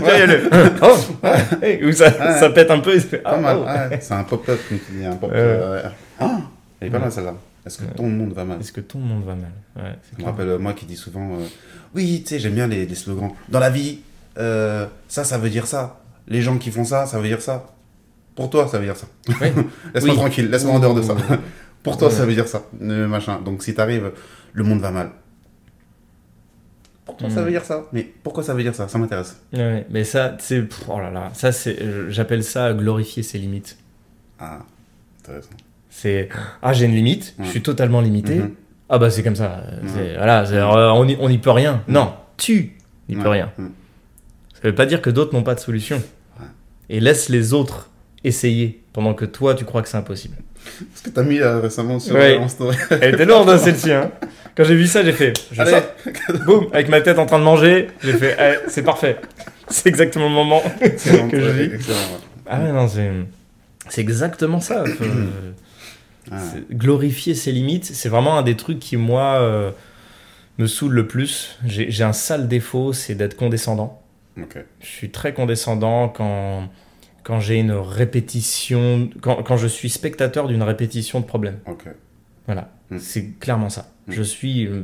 vois, 0.00 0.14
il 0.14 0.18
y 0.18 0.22
a 0.22 0.26
le- 0.26 0.48
oh, 0.82 1.92
ça, 1.92 2.50
pète 2.50 2.70
un 2.70 2.78
peu. 2.80 2.94
il 2.94 3.00
fait, 3.00 3.18
Pas 3.18 3.32
ah, 3.34 3.40
mal. 3.40 3.56
oh. 3.92 3.96
C'est 4.00 4.14
un 4.14 4.24
pop-up, 4.24 4.58
comme 4.68 4.78
tu 4.78 4.92
dis. 4.92 5.04
Un 5.04 5.16
pop 5.16 5.30
Ouais. 5.30 5.36
euh, 5.36 5.82
Ah 6.20 6.40
Elle 6.80 6.88
est 6.88 6.90
pas 6.90 7.00
mal 7.00 7.10
celle-là. 7.12 7.34
Est-ce 7.68 7.78
que 7.78 7.84
ton 7.96 8.08
monde 8.08 8.32
va 8.32 8.44
mal 8.44 8.58
Est-ce 8.60 8.72
que 8.72 8.80
ton 8.80 8.98
monde 8.98 9.24
va 9.24 9.34
mal? 9.34 9.52
Ouais, 9.76 9.96
c'est 10.02 10.10
Je 10.10 10.12
me 10.12 10.16
clair. 10.16 10.26
rappelle 10.30 10.48
euh, 10.48 10.58
moi 10.58 10.72
qui 10.72 10.84
dis 10.86 10.96
souvent 10.96 11.34
euh, 11.34 11.46
Oui, 11.94 12.22
tu 12.24 12.30
sais, 12.30 12.38
j'aime 12.40 12.54
bien 12.54 12.66
les, 12.66 12.84
les 12.86 12.94
slogans. 12.94 13.30
Dans 13.48 13.60
la 13.60 13.70
vie, 13.70 14.00
euh, 14.38 14.86
ça, 15.06 15.22
ça 15.24 15.38
veut 15.38 15.50
dire 15.50 15.66
ça. 15.66 16.00
Les 16.26 16.42
gens 16.42 16.58
qui 16.58 16.70
font 16.70 16.84
ça, 16.84 17.06
ça 17.06 17.18
veut 17.20 17.28
dire 17.28 17.40
ça. 17.40 17.66
Pour 18.34 18.50
toi, 18.50 18.66
ça 18.68 18.78
veut 18.78 18.84
dire 18.84 18.96
ça. 18.96 19.06
Ouais. 19.40 19.52
Laisse-moi 19.94 20.14
Oui. 20.14 20.20
tranquille, 20.20 20.50
laisse-moi 20.50 20.74
en 20.74 20.80
dehors 20.80 20.94
de 20.94 21.02
ça. 21.02 21.14
Pour 21.82 21.96
toi, 21.96 22.08
Ouais. 22.08 22.14
ça 22.14 22.26
veut 22.26 22.34
dire 22.34 22.48
ça. 22.48 22.62
Euh, 22.82 23.06
machin. 23.06 23.40
Donc 23.40 23.62
si 23.62 23.72
t'arrives, 23.74 24.10
le 24.52 24.64
monde 24.64 24.80
va 24.80 24.90
mal. 24.90 25.10
Pour 27.04 27.16
toi, 27.16 27.30
ça 27.30 27.40
Mm. 27.40 27.44
veut 27.44 27.50
dire 27.50 27.64
ça. 27.64 27.84
Mais 27.92 28.02
pourquoi 28.22 28.42
ça 28.42 28.52
veut 28.54 28.62
dire 28.62 28.74
ça? 28.74 28.86
Ça 28.88 28.98
m'intéresse. 28.98 29.40
Ouais, 29.52 29.86
mais 29.90 30.04
ça, 30.04 30.36
c'est. 30.40 30.64
Oh 30.88 30.98
là 31.00 31.10
là, 31.10 31.30
ça, 31.34 31.52
c'est. 31.52 32.10
J'appelle 32.10 32.44
ça 32.44 32.72
glorifier 32.74 33.22
ses 33.22 33.38
limites. 33.38 33.78
Ah, 34.38 34.58
intéressant. 35.20 35.50
C'est. 36.00 36.28
Ah, 36.62 36.72
j'ai 36.72 36.84
une 36.86 36.94
limite, 36.94 37.34
je 37.42 37.48
suis 37.48 37.60
totalement 37.62 38.00
limité. 38.00 38.36
Mhm. 38.36 38.50
Ah, 38.88 38.98
bah, 38.98 39.10
c'est 39.10 39.22
comme 39.24 39.34
ça. 39.36 39.64
euh, 39.72 40.14
Voilà, 40.16 40.44
euh, 40.48 40.90
on 40.90 41.04
n'y 41.04 41.16
on 41.20 41.28
n'y 41.28 41.38
peut 41.38 41.50
rien. 41.50 41.82
Non, 41.88 42.14
tu 42.36 42.76
n'y 43.08 43.16
peux 43.16 43.28
rien. 43.28 43.50
Mm. 43.58 43.66
Ça 44.54 44.60
veut 44.62 44.74
pas 44.74 44.86
dire 44.86 45.02
que 45.02 45.10
d'autres 45.10 45.34
n'ont 45.34 45.42
pas 45.42 45.54
de 45.56 45.60
solution. 45.60 46.00
Et 46.88 47.00
laisse 47.00 47.28
les 47.28 47.52
autres 47.52 47.90
essayer 48.24 48.80
pendant 48.92 49.12
que 49.14 49.24
toi, 49.24 49.54
tu 49.54 49.64
crois 49.64 49.82
que 49.82 49.88
c'est 49.88 49.96
impossible. 49.96 50.36
Ce 50.94 51.02
que 51.02 51.10
t'as 51.10 51.22
mis 51.22 51.38
euh, 51.40 51.60
récemment 51.60 51.98
sur 51.98 52.14
Ouais. 52.14 52.36
euh, 52.36 52.40
en 52.40 52.48
story. 52.48 52.76
Elle 52.90 53.14
était 53.14 53.24
lourde, 53.26 53.48
hein, 53.50 53.58
celle-ci. 53.58 53.92
Hein. 53.92 54.10
Quand 54.56 54.64
j'ai 54.64 54.74
vu 54.76 54.86
ça, 54.86 55.04
j'ai 55.04 55.12
fait. 55.12 55.32
Je 55.52 55.60
Allez. 55.60 55.70
sors. 55.72 55.82
Boum, 56.46 56.66
avec 56.72 56.88
ma 56.88 57.00
tête 57.00 57.18
en 57.18 57.26
train 57.26 57.38
de 57.40 57.44
manger, 57.44 57.88
j'ai 58.02 58.12
fait. 58.12 58.36
eh, 58.40 58.68
c'est 58.68 58.82
parfait. 58.82 59.16
C'est 59.68 59.88
exactement 59.88 60.28
le 60.28 60.34
moment 60.34 60.62
que 60.80 61.40
je 61.40 61.50
vis. 61.50 61.70
Ah 62.46 62.60
ouais, 62.60 62.72
non, 62.72 62.86
c'est. 62.88 63.10
C'est 63.88 64.00
exactement 64.00 64.60
ça. 64.60 64.84
Faut- 64.86 65.04
Ah, 66.30 66.36
glorifier 66.70 67.34
ses 67.34 67.52
limites, 67.52 67.84
c'est 67.84 68.08
vraiment 68.08 68.38
un 68.38 68.42
des 68.42 68.56
trucs 68.56 68.78
qui, 68.78 68.96
moi, 68.96 69.40
euh, 69.40 69.70
me 70.58 70.66
saoule 70.66 70.92
le 70.94 71.06
plus. 71.06 71.58
J'ai 71.64 72.04
un 72.04 72.12
sale 72.12 72.48
défaut, 72.48 72.92
c'est 72.92 73.14
d'être 73.14 73.36
condescendant. 73.36 74.02
Je 74.36 74.86
suis 74.86 75.10
très 75.10 75.34
condescendant 75.34 76.08
quand, 76.08 76.68
quand 77.24 77.40
j'ai 77.40 77.56
une 77.56 77.72
répétition, 77.72 79.10
quand, 79.20 79.42
quand 79.42 79.56
je 79.56 79.66
suis 79.66 79.88
spectateur 79.90 80.46
d'une 80.48 80.62
répétition 80.62 81.20
de 81.20 81.24
problèmes. 81.24 81.58
Ok. 81.66 81.84
Voilà, 82.46 82.70
Mm. 82.90 82.98
c'est 82.98 83.38
clairement 83.38 83.68
ça. 83.68 83.90
Mm. 84.06 84.12
Je 84.12 84.22
suis, 84.22 84.66
euh, 84.66 84.82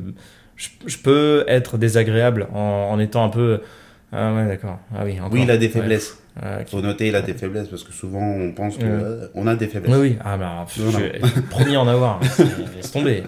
je, 0.56 0.68
je 0.86 0.98
peux 0.98 1.44
être 1.48 1.78
désagréable 1.78 2.48
en, 2.52 2.58
en 2.90 2.98
étant 2.98 3.24
un 3.24 3.28
peu. 3.30 3.60
Ah 4.16 4.33
ouais, 4.35 4.47
d'accord. 4.47 4.78
Ah 4.94 5.02
oui, 5.04 5.18
encore. 5.21 5.33
Oui, 5.33 5.40
il 5.42 5.50
a 5.50 5.56
des 5.56 5.66
Ouais. 5.66 5.73
faiblesses. 5.73 6.18
Ah, 6.40 6.59
ok. 6.61 6.68
Faut 6.71 6.80
noter, 6.80 7.09
il 7.09 7.16
a 7.16 7.23
des 7.23 7.35
faiblesses 7.35 7.68
parce 7.68 7.85
que 7.85 7.92
souvent 7.92 8.23
on 8.25 8.52
pense 8.52 8.76
qu'on 8.78 8.85
Ouais. 9.44 9.50
a 9.50 9.56
des 9.56 9.66
faiblesses. 9.66 9.94
Oui, 9.94 10.00
oui. 10.11 10.16
Ah 10.25 10.37
bah, 10.37 10.64
pff, 10.66 10.80
je 10.90 11.40
premier 11.50 11.76
en 11.76 11.87
avoir. 11.88 12.21
hein. 12.23 12.44
Laisse 12.76 12.90
tomber. 12.92 13.25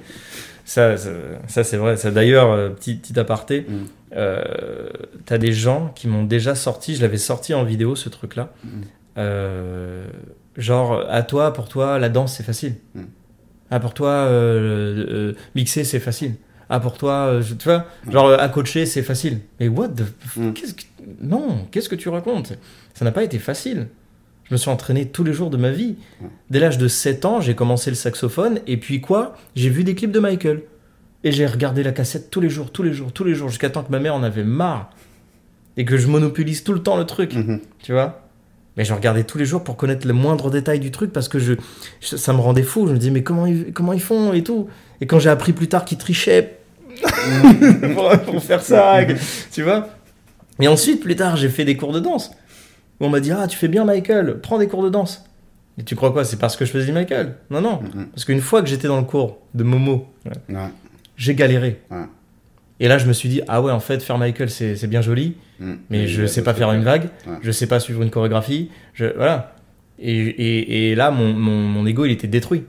Ça, 0.65 0.97
ça, 0.97 1.11
ça, 1.47 1.63
c'est 1.65 1.77
vrai. 1.77 1.97
Ça, 1.97 2.11
D'ailleurs, 2.11 2.51
euh, 2.51 2.71
petit, 2.71 2.97
petit 2.97 3.19
aparté, 3.19 3.63
Mm. 3.69 3.73
euh, 4.17 4.43
t'as 5.25 5.39
des 5.39 5.53
gens 5.53 5.93
qui 5.95 6.09
m'ont 6.09 6.25
déjà 6.25 6.55
sorti, 6.57 6.97
je 6.97 7.03
l'avais 7.03 7.19
sorti 7.19 7.55
en 7.55 7.63
vidéo 7.65 7.95
ce 7.95 8.09
truc-là. 8.09 8.53
Mm. 8.65 8.69
Euh, 9.19 10.07
genre, 10.57 11.05
à 11.09 11.23
toi, 11.23 11.53
pour 11.53 11.69
toi, 11.69 11.99
la 11.99 12.09
danse 12.09 12.35
c'est 12.37 12.43
facile. 12.43 12.75
Mm. 12.95 13.03
Ah, 13.71 13.81
pour 13.81 13.95
toi, 13.95 14.11
euh, 14.11 15.07
euh, 15.09 15.33
mixer 15.55 15.85
c'est 15.85 16.01
facile. 16.01 16.35
Ah, 16.69 16.81
pour 16.81 16.99
toi, 16.99 17.13
euh, 17.29 17.43
je- 17.43 17.55
tu 17.55 17.65
vois, 17.69 17.85
genre, 18.11 18.27
euh, 18.27 18.37
à 18.39 18.49
coacher 18.49 18.87
c'est 18.87 19.03
facile. 19.03 19.41
Mais 19.61 19.69
what 19.69 19.89
the. 19.91 20.03
Mm. 20.37 20.53
Que. 20.53 20.61
Non, 21.23 21.67
qu'est-ce 21.71 21.89
que 21.89 21.95
tu 21.95 22.09
racontes? 22.09 22.55
Ça 22.95 23.05
n'a 23.05 23.13
pas 23.13 23.23
été 23.23 23.39
facile. 23.39 23.89
Je 24.45 24.55
me 24.55 24.59
suis 24.59 24.71
entraîné 24.71 25.07
tous 25.09 25.23
les 25.25 25.33
jours 25.33 25.51
de 25.51 25.57
ma 25.57 25.71
vie. 25.71 25.97
Mm. 26.21 26.25
Dès 26.51 26.61
l'âge 26.61 26.79
de 26.79 26.89
7 26.89 27.25
ans, 27.25 27.41
j'ai 27.41 27.55
commencé 27.55 27.91
le 27.91 27.97
saxophone, 27.97 28.61
et 28.67 28.77
puis 28.79 29.01
quoi? 29.01 29.37
J'ai 29.55 29.71
vu 29.71 29.85
des 29.85 29.95
clips 29.95 30.13
de 30.13 30.21
Michael. 30.21 30.63
Et 31.25 31.33
j'ai 31.33 31.47
regardé 31.47 31.83
la 31.83 31.93
cassette 31.93 32.31
tous 32.31 32.41
les 32.41 32.49
jours, 32.51 32.71
tous 32.71 32.83
les 32.85 32.93
jours, 32.93 33.11
tous 33.13 33.25
les 33.25 33.35
jours, 33.35 33.49
jusqu'à 33.49 33.71
temps 33.71 33.83
que 33.83 33.91
ma 33.91 33.99
mère 33.99 34.15
en 34.15 34.23
avait 34.23 34.45
marre. 34.45 34.91
Et 35.77 35.85
que 35.85 35.97
je 35.97 36.07
monopolise 36.07 36.63
tout 36.65 36.73
le 36.73 36.83
temps 36.83 36.97
le 36.97 37.05
truc, 37.05 37.35
Mhm. 37.35 37.61
tu 37.83 37.93
vois? 37.93 38.26
Mais 38.77 38.85
je 38.85 38.93
regardais 38.93 39.25
tous 39.25 39.39
les 39.39 39.45
jours 39.47 39.65
pour 39.65 39.77
connaître 39.77 40.07
le 40.07 40.13
moindre 40.13 40.51
détail 40.51 40.81
du 40.81 40.91
truc 40.91 41.13
parce 41.13 41.29
que 41.29 41.39
je, 41.39 41.55
je- 42.01 42.17
ça 42.17 42.33
me 42.33 42.41
rendait 42.41 42.63
fou. 42.63 42.87
Je 42.87 42.93
me 42.93 42.99
disais, 42.99 43.11
mais 43.11 43.23
comment 43.23 43.47
ils, 43.47 43.73
comment 43.73 43.93
ils 43.93 44.01
font 44.03 44.33
et 44.33 44.43
tout 44.43 44.69
Et 45.01 45.07
quand 45.07 45.19
j'ai 45.19 45.31
appris 45.31 45.53
plus 45.53 45.69
tard 45.69 45.85
qu'ils 45.85 45.99
trichaient 45.99 46.59
pour, 47.95 48.11
pour 48.21 48.43
faire 48.43 48.63
ça, 48.63 48.99
tu 49.53 49.63
vois 49.63 49.89
Et 50.61 50.69
ensuite, 50.69 51.01
plus 51.01 51.17
tard, 51.17 51.37
j'ai 51.37 51.49
fait 51.49 51.65
des 51.65 51.77
cours 51.77 51.93
de 51.93 52.01
danse. 52.01 52.31
Où 53.01 53.05
on 53.07 53.09
m'a 53.11 53.21
dit, 53.21 53.31
ah, 53.33 53.47
tu 53.47 53.57
fais 53.59 53.69
bien 53.69 53.85
Michael, 53.85 54.39
prends 54.41 54.59
des 54.59 54.69
cours 54.69 54.83
de 54.83 54.89
danse. 54.91 55.25
Et 55.79 55.83
tu 55.83 55.95
crois 55.97 56.11
quoi 56.13 56.25
C'est 56.25 56.39
parce 56.39 56.57
que 56.57 56.65
je 56.65 56.71
faisais 56.71 56.93
Michael? 56.93 57.35
Non, 57.51 57.61
non. 57.61 57.81
Parce 58.15 58.25
qu'une 58.25 58.41
fois 58.41 58.63
que 58.63 58.69
j'étais 58.69 58.89
dans 58.89 58.97
le 58.97 59.05
cours 59.05 59.39
de 59.55 59.63
Momo, 59.65 60.07
Ouais. 60.25 60.57
j'ai 61.19 61.35
galéré. 61.35 61.83
Ouais. 61.91 62.05
Et 62.81 62.89
là, 62.89 62.99
je 62.99 63.07
me 63.07 63.13
suis 63.13 63.29
dit, 63.29 63.41
ah 63.49 63.63
ouais, 63.63 63.73
en 63.73 63.81
fait, 63.81 64.03
faire 64.03 64.19
Michael, 64.19 64.51
c'est 64.51 64.87
bien 64.87 65.01
joli, 65.01 65.37
Mm. 65.59 65.75
mais 65.89 66.03
Et 66.03 66.07
je 66.07 66.25
a 66.25 66.27
sais 66.29 66.43
pas 66.43 66.53
faire 66.53 66.71
une 66.73 66.83
vague, 66.83 67.05
Ouais. 67.27 67.37
je 67.43 67.51
sais 67.51 67.67
pas 67.67 67.81
suivre 67.81 68.03
une 68.03 68.11
chorégraphie, 68.11 68.71
je, 68.93 69.07
voilà. 69.17 69.55
Et, 69.99 70.13
et, 70.19 70.91
et 70.91 70.95
là, 70.95 71.11
mon, 71.11 71.33
mon, 71.33 71.57
mon 71.63 71.87
ego, 71.87 72.05
il 72.05 72.13
était 72.13 72.27
détruit. 72.29 72.65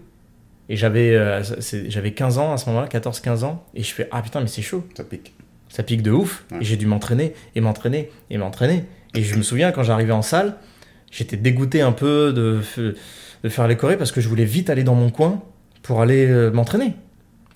Et 0.69 0.77
j'avais 0.77 1.13
euh, 1.15 1.43
c'est- 1.43 1.89
j'avais 1.89 2.11
15 2.11 2.37
ans 2.37 2.53
à 2.53 2.57
ce 2.57 2.67
moment-là, 2.69 2.87
14-15 2.87 3.43
ans, 3.43 3.65
et 3.75 3.83
je 3.83 3.93
fais, 3.93 4.07
ah 4.11 4.21
putain, 4.21 4.39
mais 4.39 4.47
c'est 4.47 4.61
chaud, 4.61 4.85
Ça 4.95 5.03
pique. 5.03 5.33
ça 5.69 5.83
pique 5.83 6.01
de 6.01 6.11
ouf. 6.11 6.45
Ouais. 6.51 6.59
Et 6.61 6.63
j'ai 6.63 6.77
dû 6.77 6.85
m'entraîner, 6.85 7.33
et 7.55 7.61
m'entraîner, 7.61 8.09
et 8.29 8.37
m'entraîner. 8.37 8.83
Et 9.15 9.23
je 9.23 9.35
me 9.35 9.41
souviens, 9.43 9.71
quand 9.73 9.83
j'arrivais 9.83 10.13
en 10.13 10.21
salle, 10.21 10.55
j'étais 11.11 11.35
dégoûté 11.37 11.81
un 11.81 11.91
peu 11.93 12.31
de, 12.33 12.61
de 13.43 13.49
faire 13.49 13.67
les 13.67 13.75
chorés 13.75 13.97
parce 13.97 14.11
que 14.13 14.21
je 14.21 14.27
voulais 14.29 14.45
vite 14.45 14.69
aller 14.69 14.83
dans 14.83 14.95
mon 14.95 15.09
coin 15.09 15.41
pour 15.83 16.01
aller 16.01 16.25
euh, 16.27 16.51
m'entraîner. 16.51 16.93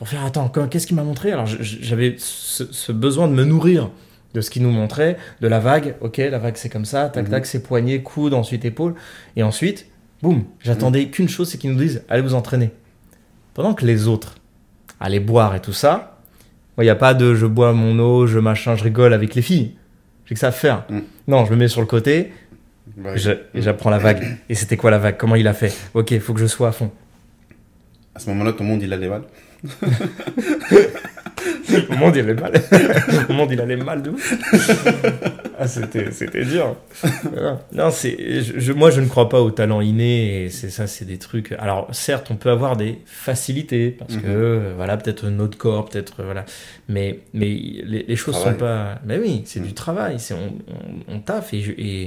Pour 0.02 0.08
faire, 0.08 0.26
attends, 0.26 0.50
qu'est-ce 0.50 0.88
qu'il 0.88 0.96
m'a 0.96 1.04
montré? 1.04 1.32
Alors 1.32 1.46
j'avais 1.46 2.16
ce, 2.18 2.64
ce 2.72 2.92
besoin 2.92 3.28
de 3.28 3.34
me 3.34 3.44
nourrir 3.44 3.92
de 4.34 4.42
ce 4.42 4.50
qu'il 4.50 4.64
nous 4.64 4.72
montrait, 4.72 5.16
de 5.42 5.48
la 5.48 5.60
vague. 5.60 5.94
Ok, 6.02 6.18
la 6.18 6.40
vague 6.40 6.56
c'est 6.58 6.70
comme 6.70 6.86
ça, 6.86 7.08
tac 7.10 7.26
Mhm. 7.26 7.30
tac, 7.30 7.46
c'est 7.46 7.62
poignet, 7.62 8.02
coude, 8.02 8.34
ensuite 8.34 8.66
épaule. 8.66 8.96
Et 9.36 9.44
ensuite, 9.44 9.86
boum, 10.24 10.46
j'attendais 10.60 11.10
qu'une 11.10 11.30
chose, 11.30 11.50
c'est 11.52 11.60
qu'ils 11.60 11.72
nous 11.72 11.78
disent, 11.78 12.02
allez 12.10 12.24
vous 12.24 12.34
entraîner. 12.34 12.72
Pendant 13.54 13.76
que 13.76 13.86
les 13.86 14.08
autres 14.08 14.38
allaient 15.00 15.20
boire 15.20 15.54
et 15.54 15.60
tout 15.62 15.72
ça, 15.72 16.18
il 16.80 16.84
n'y 16.86 16.90
a 16.90 16.96
pas 16.96 17.14
de 17.14 17.36
je 17.36 17.46
bois 17.46 17.72
mon 17.74 18.00
eau, 18.00 18.26
je 18.26 18.40
machin, 18.40 18.76
je 18.76 18.84
rigole 18.84 19.14
avec 19.14 19.36
les 19.36 19.44
filles. 19.44 19.76
J'ai 20.26 20.34
que 20.34 20.40
ça 20.40 20.48
à 20.48 20.52
faire. 20.52 20.84
Mhm. 20.90 21.04
Non, 21.28 21.46
je 21.46 21.52
me 21.52 21.58
mets 21.58 21.68
sur 21.68 21.80
le 21.82 21.86
côté, 21.86 22.34
Bah, 22.98 23.14
et 23.14 23.20
je- 23.20 23.30
et 23.54 23.62
j'apprends 23.62 23.92
la 23.92 24.00
vague. 24.00 24.40
Et 24.50 24.56
c'était 24.56 24.78
quoi 24.78 24.90
la 24.90 24.98
vague? 24.98 25.18
Comment 25.18 25.36
il 25.36 25.48
a 25.48 25.54
fait? 25.54 25.72
Ok, 25.94 26.10
il 26.10 26.22
faut 26.22 26.34
que 26.34 26.40
je 26.40 26.48
sois 26.48 26.70
à 26.70 26.72
fond. 26.72 26.90
À 28.16 28.20
ce 28.20 28.28
moment-là, 28.32 28.54
ton 28.54 28.64
monde, 28.64 28.82
il 28.82 28.92
allait 28.92 29.08
mal. 29.08 29.22
Mon 31.90 31.98
monde, 31.98 32.16
il 32.16 32.22
allait 32.22 32.34
mal. 32.34 32.52
Mon 33.30 33.36
monde, 33.36 33.52
il 33.52 33.62
allait 33.62 33.76
mal 33.78 34.02
de 34.02 34.10
ouf. 34.12 34.34
Ah, 35.64 35.68
c'était, 35.68 36.10
dur. 36.44 36.76
Non, 37.72 37.92
c'est, 37.92 38.42
je, 38.42 38.74
moi, 38.74 38.90
je 38.90 39.00
ne 39.00 39.06
crois 39.06 39.30
pas 39.30 39.40
au 39.42 39.52
talent 39.52 39.80
inné. 39.80 40.46
Et 40.46 40.50
c'est 40.50 40.72
ça, 40.72 40.88
c'est 40.88 41.06
des 41.06 41.20
trucs. 41.20 41.52
Alors, 41.60 41.88
certes, 41.92 42.30
on 42.32 42.36
peut 42.36 42.50
avoir 42.50 42.76
des 42.76 42.98
facilités 43.06 43.92
parce 43.92 44.16
que, 44.18 44.26
Mhm. 44.26 44.28
euh, 44.28 44.74
voilà, 44.76 44.98
peut-être 44.98 45.28
notre 45.28 45.60
corps, 45.60 45.88
peut-être, 45.88 46.22
euh, 46.22 46.26
voilà. 46.26 46.46
Mais, 46.90 47.20
mais 47.36 47.46
les, 47.46 48.06
les 48.08 48.16
choses 48.16 48.34
Travail. 48.34 48.54
sont 48.54 48.60
pas. 48.60 49.00
Mais 49.06 49.20
oui, 49.20 49.44
c'est 49.46 49.60
Mhm. 49.60 49.68
du 49.68 49.74
travail. 49.76 50.20
C'est 50.20 50.34
on, 50.34 50.58
on, 50.68 51.14
on 51.16 51.20
taffe 51.20 51.54
et, 51.54 51.62
je- 51.62 51.74
et, 51.78 52.06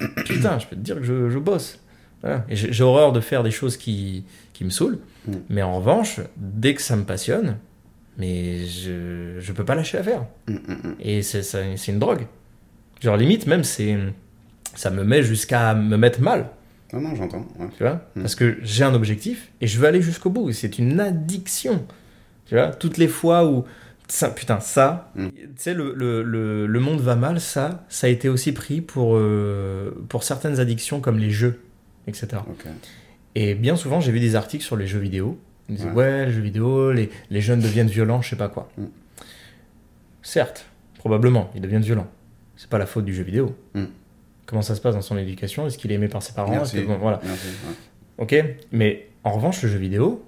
et 0.00 0.06
putain, 0.24 0.60
je 0.60 0.66
peux 0.68 0.76
te 0.76 0.80
dire 0.80 0.94
que 0.96 1.02
je, 1.04 1.28
je 1.28 1.38
bosse. 1.40 1.80
Voilà. 2.22 2.44
J'ai 2.50 2.84
horreur 2.84 3.10
de 3.12 3.18
faire 3.20 3.42
des 3.42 3.50
choses 3.50 3.76
qui, 3.76 4.22
qui 4.52 4.64
me 4.64 4.70
saoulent. 4.70 4.98
Mhm. 5.26 5.42
Mais 5.48 5.62
en 5.62 5.76
revanche, 5.78 6.20
dès 6.36 6.74
que 6.74 6.82
ça 6.82 6.96
me 6.96 7.04
passionne, 7.04 7.56
mais 8.18 8.64
je 8.66 9.36
je 9.40 9.52
peux 9.52 9.64
pas 9.64 9.74
lâcher 9.74 9.98
l'affaire. 9.98 10.24
Mm, 10.48 10.52
mm, 10.54 10.72
mm. 10.84 10.94
Et 11.00 11.22
c'est 11.22 11.88
une 11.88 11.98
drogue. 11.98 12.26
Genre 13.00 13.16
limite 13.16 13.46
même 13.46 13.64
c'est 13.64 13.96
ça 14.74 14.90
me 14.90 15.04
met 15.04 15.22
jusqu'à 15.22 15.74
me 15.74 15.96
mettre 15.96 16.20
mal, 16.20 16.50
Non, 16.92 17.00
non, 17.00 17.14
j'entends. 17.14 17.46
ouais. 17.58 17.68
tu 17.76 17.82
vois, 17.82 18.02
Mm. 18.14 18.20
parce 18.22 18.34
que 18.34 18.56
j'ai 18.62 18.84
un 18.84 18.94
objectif 18.94 19.50
et 19.60 19.66
je 19.66 19.78
veux 19.78 19.86
aller 19.86 20.02
jusqu'au 20.02 20.30
bout. 20.30 20.52
C'est 20.52 20.78
une 20.78 20.98
addiction, 21.00 21.84
tu 22.46 22.54
vois? 22.54 22.68
Toutes 22.68 22.96
les 22.98 23.08
fois 23.08 23.46
où 23.46 23.64
ça, 24.08 24.30
putain 24.30 24.60
ça, 24.60 25.10
Mm. 25.16 25.26
tu 25.28 25.48
sais 25.56 25.74
le, 25.74 25.92
le, 25.94 26.22
le, 26.22 26.66
le 26.66 26.80
monde 26.80 27.00
va 27.00 27.16
mal, 27.16 27.40
ça, 27.40 27.84
ça 27.88 28.06
a 28.06 28.10
été 28.10 28.28
aussi 28.28 28.52
pris 28.52 28.80
pour 28.80 29.16
euh, 29.16 29.90
pour 30.08 30.22
certaines 30.24 30.58
addictions 30.60 31.00
comme 31.00 31.18
les 31.18 31.30
jeux, 31.30 31.60
etc. 32.06 32.28
Ok. 32.48 32.64
Et 33.38 33.54
bien 33.54 33.76
souvent, 33.76 34.00
j'ai 34.00 34.10
vu 34.12 34.18
des 34.18 34.34
articles 34.34 34.64
sur 34.64 34.76
les 34.76 34.86
jeux 34.86 34.98
vidéo. 34.98 35.38
Ils 35.68 35.76
disaient, 35.76 35.88
Ouais. 35.90 35.94
ouais, 35.94 36.26
les 36.26 36.32
jeux 36.32 36.40
vidéo, 36.40 36.90
les, 36.92 37.10
les 37.30 37.40
jeunes 37.42 37.60
deviennent 37.60 37.86
violents, 37.88 38.22
je 38.22 38.30
sais 38.30 38.36
pas 38.36 38.48
quoi. 38.48 38.70
Mm. 38.78 38.84
Certes, 40.22 40.66
probablement, 40.98 41.50
ils 41.54 41.60
deviennent 41.60 41.82
violents. 41.82 42.06
C'est 42.56 42.70
pas 42.70 42.78
la 42.78 42.86
faute 42.86 43.04
du 43.04 43.14
jeu 43.14 43.22
vidéo. 43.22 43.54
Mm. 43.74 43.84
Comment 44.46 44.62
ça 44.62 44.74
se 44.74 44.80
passe 44.80 44.94
dans 44.94 45.02
son 45.02 45.18
éducation? 45.18 45.66
Est-ce 45.66 45.76
qu'il 45.76 45.92
est 45.92 45.96
aimé 45.96 46.08
par 46.08 46.22
ses 46.22 46.32
parents? 46.32 46.50
Merci. 46.50 46.76
Que- 46.82 46.86
bon, 46.86 46.96
voilà. 46.98 47.20
Merci, 47.24 47.46
ouais. 47.48 47.74
Ok 48.18 48.56
Mais 48.72 49.08
en 49.24 49.32
revanche, 49.32 49.62
le 49.62 49.68
jeu 49.68 49.78
vidéo, 49.78 50.24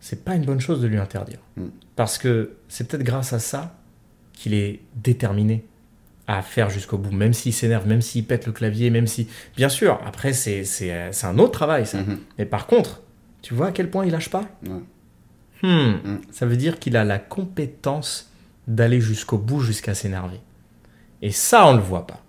c'est 0.00 0.24
pas 0.24 0.34
une 0.34 0.44
bonne 0.44 0.60
chose 0.60 0.82
de 0.82 0.86
lui 0.88 0.98
interdire. 0.98 1.38
Mm. 1.56 1.66
Parce 1.96 2.18
que 2.18 2.56
c'est 2.68 2.86
peut-être 2.88 3.04
grâce 3.04 3.32
à 3.32 3.38
ça 3.38 3.78
qu'il 4.34 4.52
est 4.54 4.80
déterminé 4.96 5.64
à 6.32 6.42
faire 6.42 6.70
jusqu'au 6.70 6.98
bout, 6.98 7.12
même 7.12 7.32
s'il 7.34 7.52
s'énerve, 7.52 7.86
même 7.86 8.00
s'il 8.00 8.24
pète 8.26 8.46
le 8.46 8.52
clavier, 8.52 8.90
même 8.90 9.06
si... 9.06 9.28
Bien 9.56 9.68
sûr, 9.68 10.00
après, 10.06 10.32
c'est 10.32 10.64
c'est, 10.64 10.92
euh, 10.92 11.12
c'est 11.12 11.26
un 11.26 11.38
autre 11.38 11.52
travail, 11.52 11.86
ça. 11.86 11.98
Mhm. 12.00 12.18
Mais 12.38 12.46
par 12.46 12.66
contre, 12.66 13.02
tu 13.42 13.54
vois 13.54 13.68
à 13.68 13.72
quel 13.72 13.90
point 13.90 14.06
il 14.06 14.12
lâche 14.12 14.30
pas? 14.30 14.44
Ouais. 14.66 14.80
Hmm, 15.62 15.92
Mm. 16.04 16.20
Ça 16.32 16.46
veut 16.46 16.56
dire 16.56 16.78
qu'il 16.78 16.96
a 16.96 17.04
la 17.04 17.18
compétence 17.18 18.30
d'aller 18.66 19.00
jusqu'au 19.00 19.38
bout, 19.38 19.60
jusqu'à 19.60 19.94
s'énerver. 19.94 20.40
Et 21.20 21.30
ça, 21.30 21.66
on 21.66 21.74
le 21.74 21.82
voit 21.82 22.06
pas. 22.06 22.20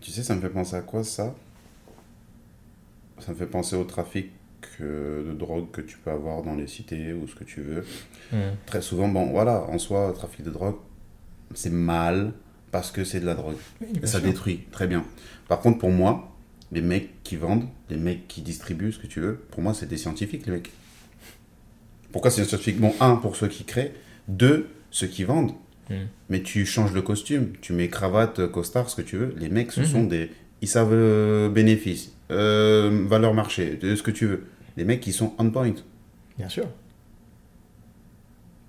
Tu 0.00 0.12
sais, 0.12 0.22
ça 0.22 0.36
me 0.36 0.40
fait 0.40 0.48
penser 0.48 0.76
à 0.76 0.82
quoi 0.82 1.02
ça? 1.02 1.34
Ça 3.18 3.32
me 3.32 3.36
fait 3.36 3.46
penser 3.46 3.74
au 3.74 3.82
trafic 3.84 4.30
euh, 4.80 5.28
de 5.28 5.32
drogue 5.36 5.70
que 5.72 5.80
tu 5.80 5.98
peux 5.98 6.10
avoir 6.12 6.42
dans 6.42 6.54
les 6.54 6.68
cités 6.68 7.12
ou 7.12 7.26
ce 7.26 7.34
que 7.34 7.42
tu 7.44 7.60
veux. 7.60 7.84
Hmm. 8.32 8.54
Très 8.66 8.82
souvent, 8.82 9.08
bon, 9.08 9.26
voilà, 9.32 9.62
en 9.64 9.78
soi, 9.78 10.12
trafic 10.14 10.44
de 10.44 10.50
drogue, 10.50 10.76
c'est 11.54 11.70
mal 11.72 12.32
parce 12.70 12.90
que 12.90 13.04
c'est 13.04 13.20
de 13.20 13.26
la 13.26 13.34
drogue. 13.34 13.56
Et 14.02 14.06
ça 14.06 14.20
détruit, 14.20 14.64
très 14.70 14.86
bien. 14.86 15.04
Par 15.48 15.60
contre, 15.60 15.78
pour 15.78 15.90
moi, 15.90 16.32
les 16.72 16.82
mecs 16.82 17.22
qui 17.22 17.36
vendent, 17.36 17.66
les 17.90 17.96
mecs 17.96 18.26
qui 18.28 18.42
distribuent, 18.42 18.92
ce 18.92 18.98
que 18.98 19.06
tu 19.06 19.20
veux, 19.20 19.36
pour 19.50 19.62
moi, 19.62 19.72
c'est 19.74 19.86
des 19.86 19.96
scientifiques, 19.96 20.46
les 20.46 20.52
mecs. 20.52 20.72
Pourquoi 22.12 22.30
c'est 22.30 22.42
des 22.42 22.48
scientifiques 22.48 22.80
Bon, 22.80 22.94
un, 23.00 23.16
pour 23.16 23.36
ceux 23.36 23.48
qui 23.48 23.64
créent, 23.64 23.92
deux, 24.28 24.68
ceux 24.90 25.06
qui 25.06 25.24
vendent. 25.24 25.52
Mm. 25.90 25.94
Mais 26.30 26.42
tu 26.42 26.66
changes 26.66 26.92
le 26.92 27.02
costume, 27.02 27.52
tu 27.60 27.72
mets 27.72 27.88
cravate, 27.88 28.46
costard, 28.48 28.90
ce 28.90 28.96
que 28.96 29.02
tu 29.02 29.16
veux. 29.16 29.34
Les 29.38 29.48
mecs, 29.48 29.70
ce 29.72 29.80
Mhm. 29.80 29.86
sont 29.86 30.04
des. 30.04 30.30
Ils 30.62 30.68
savent 30.68 30.92
euh, 30.92 31.48
bénéfice, 31.48 32.12
euh, 32.30 33.04
valeur 33.06 33.34
marché, 33.34 33.78
ce 33.82 34.02
que 34.02 34.10
tu 34.10 34.26
veux. 34.26 34.46
Les 34.76 34.84
mecs 34.84 35.00
qui 35.00 35.12
sont 35.12 35.34
on 35.38 35.50
point. 35.50 35.74
Bien 36.38 36.48
sûr. 36.48 36.66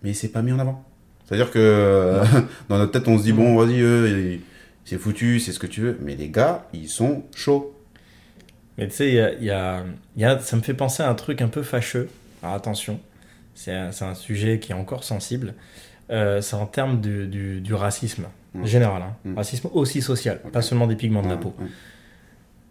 mais 0.03 0.13
c'est 0.13 0.29
pas 0.29 0.41
mis 0.43 0.51
en 0.51 0.59
avant. 0.59 0.85
C'est-à-dire 1.27 1.51
que 1.51 1.59
euh, 1.59 2.23
dans 2.69 2.77
notre 2.77 2.91
tête, 2.93 3.07
on 3.07 3.17
se 3.17 3.23
dit, 3.23 3.33
bon, 3.33 3.55
vas-y, 3.57 3.81
eux, 3.81 4.09
ils- 4.33 4.41
c'est 4.85 4.97
foutu, 4.97 5.39
c'est 5.41 5.51
ce 5.51 5.59
que 5.59 5.67
tu 5.67 5.81
veux. 5.81 5.97
Mais 6.01 6.15
les 6.15 6.29
gars, 6.29 6.65
ils 6.73 6.87
sont 6.89 7.23
chauds. 7.35 7.75
Mais 8.77 8.87
tu 8.87 8.95
sais, 8.95 9.11
y 9.11 9.19
a, 9.19 9.33
y 9.33 9.49
a- 9.49 9.83
y 10.15 10.23
a- 10.23 10.39
ça 10.39 10.55
me 10.55 10.61
fait 10.61 10.73
penser 10.73 11.03
à 11.03 11.09
un 11.09 11.15
truc 11.15 11.41
un 11.41 11.47
peu 11.49 11.61
fâcheux. 11.63 12.07
Alors 12.41 12.55
attention, 12.55 12.99
c'est 13.55 13.73
un, 13.73 13.89
un 14.01 14.13
sujet 14.15 14.59
qui 14.59 14.71
est 14.71 14.75
encore 14.75 15.03
sensible. 15.03 15.53
Euh, 16.09 16.39
c'est 16.39 16.55
en 16.55 16.65
termes 16.67 17.01
du, 17.01 17.27
du- 17.27 17.59
du 17.59 17.73
racisme 17.73 18.27
général. 18.63 19.01
hein. 19.03 19.33
Racisme 19.35 19.67
aussi 19.73 20.01
social, 20.01 20.39
pas 20.53 20.61
seulement 20.61 20.87
des 20.87 20.95
pigments 20.95 21.21
de 21.21 21.27
la 21.27 21.35
peau. 21.37 21.53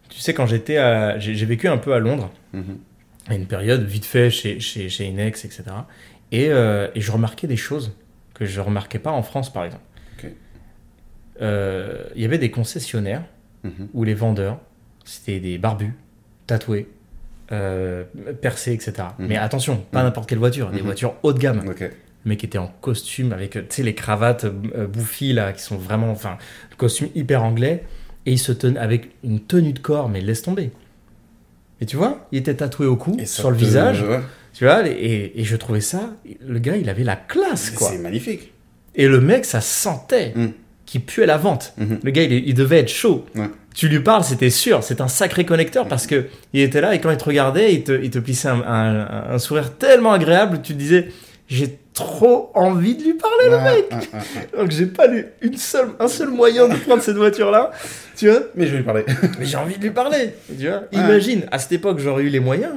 Tu 0.08 0.20
sais, 0.20 0.32
quand 0.32 0.46
j'étais 0.46 0.78
à. 0.78 1.18
J'ai 1.18 1.44
vécu 1.44 1.68
un 1.68 1.76
peu 1.76 1.92
à 1.92 1.98
Londres, 1.98 2.30
Mhm. 2.54 2.78
à 3.28 3.34
une 3.34 3.46
période, 3.46 3.84
vite 3.84 4.04
fait, 4.06 4.30
chez, 4.30 4.58
chez, 4.60 4.88
chez 4.88 5.04
Inex, 5.06 5.44
etc. 5.44 5.64
Et, 6.32 6.48
euh, 6.48 6.88
et 6.94 7.00
je 7.02 7.12
remarquais 7.12 7.46
des 7.46 7.56
choses 7.58 7.92
que 8.38 8.44
je 8.46 8.60
remarquais 8.60 8.98
pas 8.98 9.10
en 9.12 9.22
France, 9.22 9.52
par 9.52 9.64
exemple. 9.64 9.82
Ok. 10.18 10.30
Euh, 11.42 12.04
Il 12.14 12.22
y 12.22 12.24
avait 12.24 12.38
des 12.38 12.50
concessionnaires 12.50 13.22
Mhm. 13.64 13.88
où 13.94 14.04
les 14.04 14.14
vendeurs, 14.14 14.58
c'était 15.04 15.40
des 15.40 15.58
barbus, 15.58 15.94
tatoués, 16.46 16.88
euh, 17.52 18.04
percées, 18.40 18.72
etc. 18.72 19.08
Mhm. 19.18 19.26
Mais 19.26 19.36
attention, 19.36 19.78
pas 19.90 20.00
Mhm. 20.00 20.04
n'importe 20.06 20.28
quelle 20.28 20.38
voiture, 20.38 20.70
des 20.70 20.82
voitures 20.82 21.14
haut 21.22 21.32
de 21.32 21.38
gamme. 21.38 21.62
Ok. 21.68 21.80
Le 21.80 22.28
mec 22.28 22.42
était 22.44 22.58
en 22.58 22.68
costume 22.80 23.32
avec, 23.32 23.52
tu 23.52 23.60
sais, 23.70 23.82
les 23.82 23.94
cravates 23.94 24.44
euh, 24.44 24.86
bouffies 24.86 25.32
là, 25.32 25.52
qui 25.52 25.62
sont 25.62 25.76
vraiment, 25.76 26.10
enfin, 26.10 26.38
le 26.70 26.76
costume 26.76 27.08
hyper 27.14 27.42
anglais. 27.44 27.84
Et 28.28 28.32
il 28.32 28.38
se 28.38 28.50
tenait 28.50 28.80
avec 28.80 29.10
une 29.22 29.38
tenue 29.40 29.72
de 29.72 29.78
corps, 29.78 30.08
mais 30.08 30.20
laisse 30.20 30.42
tomber. 30.42 30.72
Et 31.80 31.86
tu 31.86 31.96
vois, 31.96 32.26
il 32.32 32.38
était 32.38 32.54
tatoué 32.56 32.86
au 32.86 32.96
cou, 32.96 33.16
sur 33.24 33.50
le 33.50 33.56
visage. 33.56 34.02
ouais. 34.02 34.20
Tu 34.56 34.64
vois, 34.64 34.86
et, 34.88 35.32
et 35.40 35.44
je 35.44 35.54
trouvais 35.56 35.82
ça, 35.82 36.14
le 36.46 36.58
gars, 36.58 36.76
il 36.76 36.88
avait 36.88 37.04
la 37.04 37.16
classe, 37.16 37.70
quoi. 37.70 37.90
C'est 37.90 37.98
magnifique. 37.98 38.52
Et 38.94 39.06
le 39.06 39.20
mec, 39.20 39.44
ça 39.44 39.60
sentait 39.60 40.32
Mm. 40.34 40.46
qu'il 40.86 41.02
puait 41.02 41.26
la 41.26 41.36
vente. 41.36 41.74
Mhm. 41.76 41.98
Le 42.02 42.10
gars, 42.10 42.22
il, 42.22 42.32
il 42.32 42.54
devait 42.54 42.78
être 42.78 42.88
chaud. 42.88 43.26
Ouais. 43.34 43.50
Tu 43.74 43.88
lui 43.88 44.00
parles, 44.00 44.24
c'était 44.24 44.48
sûr, 44.48 44.82
c'est 44.82 45.02
un 45.02 45.08
sacré 45.08 45.44
connecteur 45.44 45.86
parce 45.86 46.06
que 46.06 46.28
il 46.54 46.62
était 46.62 46.80
là 46.80 46.94
et 46.94 47.00
quand 47.02 47.10
il 47.10 47.18
te 47.18 47.24
regardait, 47.24 47.74
il 47.74 47.84
te, 47.84 47.92
il 47.92 48.08
te 48.08 48.18
plissait 48.18 48.48
un, 48.48 48.62
un- 48.62 49.32
un 49.34 49.38
sourire 49.38 49.76
tellement 49.76 50.12
agréable, 50.14 50.60
tu 50.62 50.72
te 50.72 50.78
disais, 50.78 51.08
j'ai 51.48 51.78
trop 51.92 52.50
envie 52.54 52.96
de 52.96 53.02
lui 53.02 53.14
parler, 53.14 53.50
le 53.50 53.58
mec. 53.62 54.08
Donc 54.56 54.70
j'ai 54.70 54.86
pas 54.86 55.12
eu 55.14 55.26
une 55.42 55.58
seule, 55.58 55.88
un 56.00 56.08
seul 56.08 56.28
moyen 56.30 56.66
de 56.68 56.76
prendre 56.76 57.02
cette 57.02 57.16
voiture-là, 57.16 57.72
tu 58.16 58.30
vois? 58.30 58.40
Mais 58.54 58.66
je 58.66 58.70
vais 58.72 58.78
lui 58.78 58.84
parler. 58.84 59.04
Mais 59.38 59.44
j'ai 59.44 59.56
envie 59.58 59.76
de 59.76 59.82
lui 59.82 59.90
parler, 59.90 60.30
tu 60.58 60.66
vois? 60.66 60.84
Imagine, 60.92 61.44
à 61.52 61.58
cette 61.58 61.72
époque, 61.72 61.98
j'aurais 61.98 62.22
eu 62.22 62.28
les 62.30 62.40
moyens. 62.40 62.76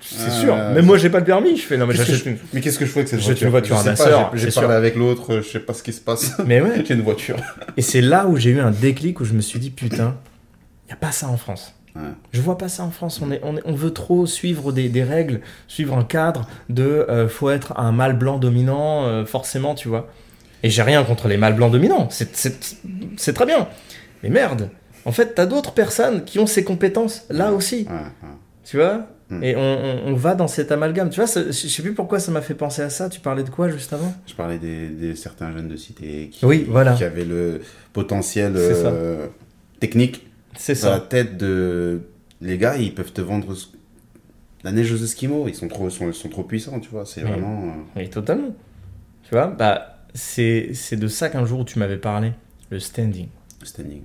C'est 0.00 0.30
sûr. 0.30 0.54
ouais, 0.54 0.72
Même 0.74 0.86
moi, 0.86 0.98
j'ai 0.98 1.08
pas 1.10 1.20
le 1.20 1.24
permis. 1.24 1.56
Je 1.56 1.62
fais, 1.62 1.76
non, 1.76 1.86
mais 1.86 1.94
j'achète 1.94 2.16
je- 2.24 2.30
une. 2.30 2.38
Mais 2.52 2.60
qu'est-ce 2.60 2.78
que 2.78 2.84
je 2.86 2.90
fais 2.90 3.00
avec 3.00 3.08
cette 3.08 3.20
voiture 3.20 3.46
une 3.46 3.50
voiture 3.52 3.76
Je 3.76 3.80
à 3.80 3.84
ma 3.90 3.96
sœur, 3.96 4.30
J'ai 4.34 4.50
parlé 4.50 4.74
avec 4.74 4.96
l'autre, 4.96 5.40
je 5.40 5.48
sais 5.48 5.60
pas 5.60 5.72
ce 5.74 5.82
qui 5.82 5.92
se 5.92 6.00
passe. 6.00 6.32
Mais 6.46 6.60
ouais. 6.60 6.82
J'ai 6.86 6.94
une 6.94 7.02
voiture. 7.02 7.36
Et 7.76 7.82
c'est 7.82 8.00
là 8.00 8.26
où 8.26 8.36
j'ai 8.36 8.50
eu 8.50 8.60
un 8.60 8.70
déclic 8.72 9.20
où 9.20 9.24
je 9.24 9.34
me 9.34 9.40
suis 9.40 9.60
dit, 9.60 9.70
putain, 9.70 10.16
il 10.86 10.90
y 10.90 10.92
a 10.92 10.96
pas 10.96 11.12
ça 11.12 11.28
en 11.28 11.36
France. 11.36 11.74
Ouais. 11.94 12.02
Je 12.32 12.40
vois 12.40 12.58
pas 12.58 12.68
ça 12.68 12.82
en 12.82 12.90
France. 12.90 13.20
On, 13.22 13.30
est, 13.30 13.40
on, 13.44 13.56
est- 13.56 13.62
on 13.64 13.72
veut 13.74 13.92
trop 13.92 14.26
suivre 14.26 14.72
des, 14.72 14.88
des 14.88 15.02
règles, 15.04 15.40
suivre 15.68 15.96
un 15.96 16.04
cadre 16.04 16.48
de 16.68 16.84
euh, 17.08 17.28
faut 17.28 17.50
être 17.50 17.78
un 17.78 17.92
mâle 17.92 18.16
blanc 18.18 18.38
dominant, 18.38 19.04
euh, 19.04 19.24
forcément, 19.24 19.74
tu 19.74 19.88
vois. 19.88 20.08
Et 20.64 20.70
j'ai 20.70 20.82
rien 20.82 21.04
contre 21.04 21.28
les 21.28 21.36
mâles 21.36 21.54
blancs 21.54 21.70
dominants. 21.70 22.08
C'est- 22.10 23.32
très 23.32 23.46
bien. 23.46 23.68
Mais 24.24 24.28
merde. 24.28 24.70
En 25.04 25.12
fait, 25.12 25.34
t'as 25.36 25.46
d'autres 25.46 25.72
personnes 25.72 26.24
qui 26.24 26.38
ont 26.40 26.46
ces 26.48 26.64
compétences 26.64 27.24
là 27.30 27.52
aussi. 27.52 27.86
Ouais. 27.88 28.28
Tu 28.64 28.76
vois? 28.76 29.06
Mm. 29.30 29.42
Et 29.44 29.56
on, 29.56 29.60
on- 29.60 30.06
on 30.08 30.14
va 30.14 30.34
dans 30.34 30.48
cet 30.48 30.72
amalgame. 30.72 31.10
Tu 31.10 31.20
vois, 31.20 31.26
je 31.26 31.52
sais 31.52 31.82
plus 31.82 31.92
pourquoi 31.94 32.18
ça 32.18 32.32
m'a 32.32 32.40
fait 32.40 32.54
penser 32.54 32.80
à 32.82 32.88
ça. 32.90 33.08
Tu 33.10 33.20
parlais 33.20 33.42
de 33.44 33.50
quoi 33.50 33.68
juste 33.68 33.92
avant 33.92 34.14
Je 34.26 34.34
parlais 34.34 34.58
des, 34.58 34.88
des 34.88 35.14
certains 35.16 35.52
jeunes 35.52 35.68
de 35.68 35.76
cité 35.76 36.28
qui, 36.32 36.44
Oui, 36.46 36.64
voilà. 36.68 36.94
qui 36.94 37.04
avaient 37.04 37.24
le 37.26 37.60
potentiel 37.92 38.54
euh, 38.56 39.26
technique 39.80 40.26
dans 40.54 40.62
la 40.68 40.74
ça. 40.74 41.00
tête 41.00 41.36
de. 41.36 42.00
Les 42.40 42.56
gars, 42.56 42.76
ils 42.76 42.94
peuvent 42.94 43.12
te 43.12 43.20
vendre 43.20 43.54
la 44.64 44.72
neige 44.72 44.92
aux 44.92 44.96
Esquimaux. 45.04 45.46
Ils 45.48 45.54
sont 45.54 45.68
trop, 45.68 45.90
sont, 45.90 46.12
sont 46.12 46.28
trop 46.28 46.44
puissants, 46.44 46.80
tu 46.80 46.88
vois. 46.88 47.04
C'est 47.04 47.22
Oui. 47.22 47.30
vraiment. 47.30 47.64
euh, 47.64 48.00
Oui, 48.00 48.08
totalement. 48.08 48.54
Tu 49.24 49.30
vois, 49.34 49.48
bah, 49.48 49.98
c'est 50.14 50.72
de 50.92 51.06
ça 51.08 51.28
qu'un 51.28 51.44
jour 51.44 51.64
tu 51.66 51.78
m'avais 51.78 51.98
parlé. 51.98 52.32
Le 52.70 52.78
standing. 52.78 53.28
standing. 53.62 54.02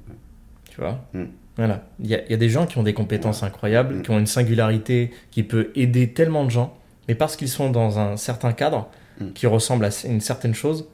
Tu 0.70 0.82
vois? 0.82 1.06
Mm. 1.14 1.24
Voilà. 1.58 1.84
Il 2.00 2.08
y 2.08 2.16
a, 2.16 2.24
il 2.26 2.32
y 2.32 2.34
a 2.34 2.38
des 2.38 2.50
gens 2.50 2.66
qui 2.66 2.78
ont 2.78 2.84
des 2.84 2.94
compétences 2.94 3.44
incroyables, 3.44 4.02
qui 4.02 4.12
ont 4.12 4.20
une 4.20 4.28
singularité 4.28 5.12
qui 5.32 5.44
peut 5.44 5.72
aider 5.76 6.10
tellement 6.12 6.46
de 6.46 6.50
gens, 6.50 6.78
mais 7.08 7.16
parce 7.16 7.36
qu'ils 7.36 7.50
sont 7.50 7.70
dans 7.70 8.00
un 8.00 8.18
certain 8.18 8.54
cadre 8.54 8.90
Mm. 9.20 9.34
qui 9.34 9.48
ressemble 9.48 9.86
à 9.86 9.90
une 10.06 10.22
certaine 10.22 10.54
chose, 10.54 10.88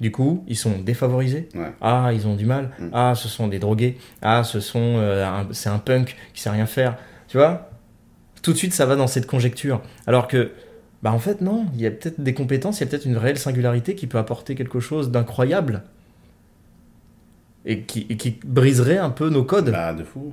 du 0.00 0.12
coup, 0.12 0.44
ils 0.46 0.56
sont 0.56 0.78
défavorisés. 0.78 1.48
Ouais. 1.54 1.72
Ah, 1.80 2.10
ils 2.14 2.26
ont 2.26 2.36
du 2.36 2.46
mal. 2.46 2.70
Mm. 2.78 2.88
Ah, 2.92 3.12
ce 3.16 3.28
sont 3.28 3.48
des 3.48 3.58
drogués. 3.58 3.98
Ah, 4.22 4.44
ce 4.44 4.60
sont, 4.60 4.78
euh, 4.96 5.42
c'est 5.52 5.68
un 5.68 5.78
punk 5.78 6.16
qui 6.34 6.40
sait 6.40 6.50
rien 6.50 6.66
faire. 6.66 6.96
Tu 7.26 7.36
vois? 7.36 7.70
Tout 8.42 8.52
de 8.52 8.56
suite, 8.56 8.72
ça 8.72 8.86
va 8.86 8.96
dans 8.96 9.06
cette 9.08 9.26
conjecture. 9.26 9.82
Alors 10.06 10.28
que, 10.28 10.52
bah 11.02 11.12
en 11.12 11.18
fait, 11.18 11.40
non. 11.40 11.66
Il 11.74 11.80
y 11.80 11.86
a 11.86 11.90
peut-être 11.90 12.20
des 12.20 12.34
compétences, 12.34 12.78
il 12.80 12.84
y 12.84 12.86
a 12.86 12.90
peut-être 12.90 13.06
une 13.06 13.16
réelle 13.16 13.38
singularité 13.38 13.94
qui 13.94 14.06
peut 14.06 14.18
apporter 14.18 14.54
quelque 14.54 14.80
chose 14.80 15.10
d'incroyable 15.10 15.82
et 17.68 17.82
qui, 17.82 18.06
et 18.10 18.16
qui 18.16 18.36
briserait 18.44 18.98
un 18.98 19.10
peu 19.10 19.28
nos 19.30 19.44
codes. 19.44 19.70
Bah, 19.70 19.92
de 19.92 20.02
fou. 20.02 20.32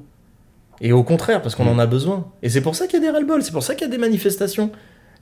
Et 0.82 0.92
au 0.92 1.04
contraire, 1.04 1.42
parce 1.44 1.54
qu'on 1.54 1.66
Mm. 1.66 1.70
en 1.70 1.80
a 1.80 1.86
besoin. 1.86 2.28
Et 2.42 2.50
c'est 2.50 2.62
pour 2.62 2.76
ça 2.76 2.88
qu'il 2.88 3.00
y 3.00 3.04
a 3.04 3.06
des 3.06 3.12
ras-le-bol, 3.12 3.44
c'est 3.44 3.52
pour 3.52 3.62
ça 3.64 3.76
qu'il 3.76 3.86
y 3.86 3.90
a 3.90 3.92
des 3.92 3.98
manifestations. 4.00 4.72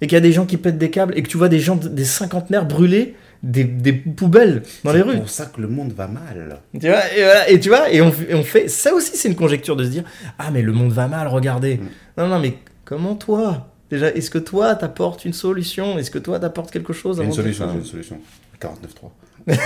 Et 0.02 0.08
qu'il 0.08 0.15
y 0.15 0.17
a 0.17 0.21
des 0.21 0.32
gens 0.32 0.45
qui 0.45 0.58
pètent 0.58 0.78
des 0.80 0.89
câbles, 0.89 1.13
et 1.17 1.21
que 1.23 1.28
tu 1.30 1.38
vois 1.38 1.49
des 1.49 1.60
gens, 1.60 1.76
des 1.76 2.04
cinquantenaires 2.06 2.65
brûler 2.65 3.15
des, 3.43 3.63
des 3.63 3.93
poubelles 3.93 4.63
dans 4.84 4.91
les 4.91 4.99
C'est 4.99 5.04
rues. 5.06 5.17
pour 5.17 5.30
ça 5.30 5.45
que 5.45 5.62
le 5.62 5.67
monde 5.67 5.91
va 5.93 6.08
mal. 6.08 6.60
Tu 6.80 6.88
vois, 6.88 6.99
et, 7.15 7.23
voilà, 7.23 7.49
et 7.49 7.60
tu 7.60 7.69
vois, 7.69 7.91
et 7.91 8.02
on, 8.02 8.12
et 8.30 8.34
on 8.36 8.43
fait. 8.43 8.67
Ça 8.67 8.93
aussi, 8.93 9.15
c'est 9.15 9.28
une 9.30 9.36
conjecture 9.36 9.76
de 9.76 9.84
se 9.84 9.89
dire 9.89 10.04
Ah, 10.39 10.49
mais 10.52 10.62
le 10.62 10.71
monde 10.71 10.91
va 10.91 11.08
mal, 11.08 11.28
regardez. 11.28 11.78
Mm. 11.78 11.88
Non, 12.17 12.28
non, 12.28 12.39
mais 12.39 12.56
comment 12.86 13.15
toi 13.15 13.67
Déjà, 13.91 14.10
est-ce 14.10 14.32
que 14.32 14.39
toi, 14.39 14.73
t'apportes 14.76 15.23
une 15.26 15.34
solution? 15.34 15.99
Est-ce 15.99 16.10
que 16.10 16.19
toi, 16.19 16.39
t'apportes 16.39 16.71
quelque 16.71 16.93
chose 16.93 17.19
une 17.23 17.32
solution, 17.32 17.71
une 17.73 17.84
solution. 17.86 18.17
49.3. 18.60 19.58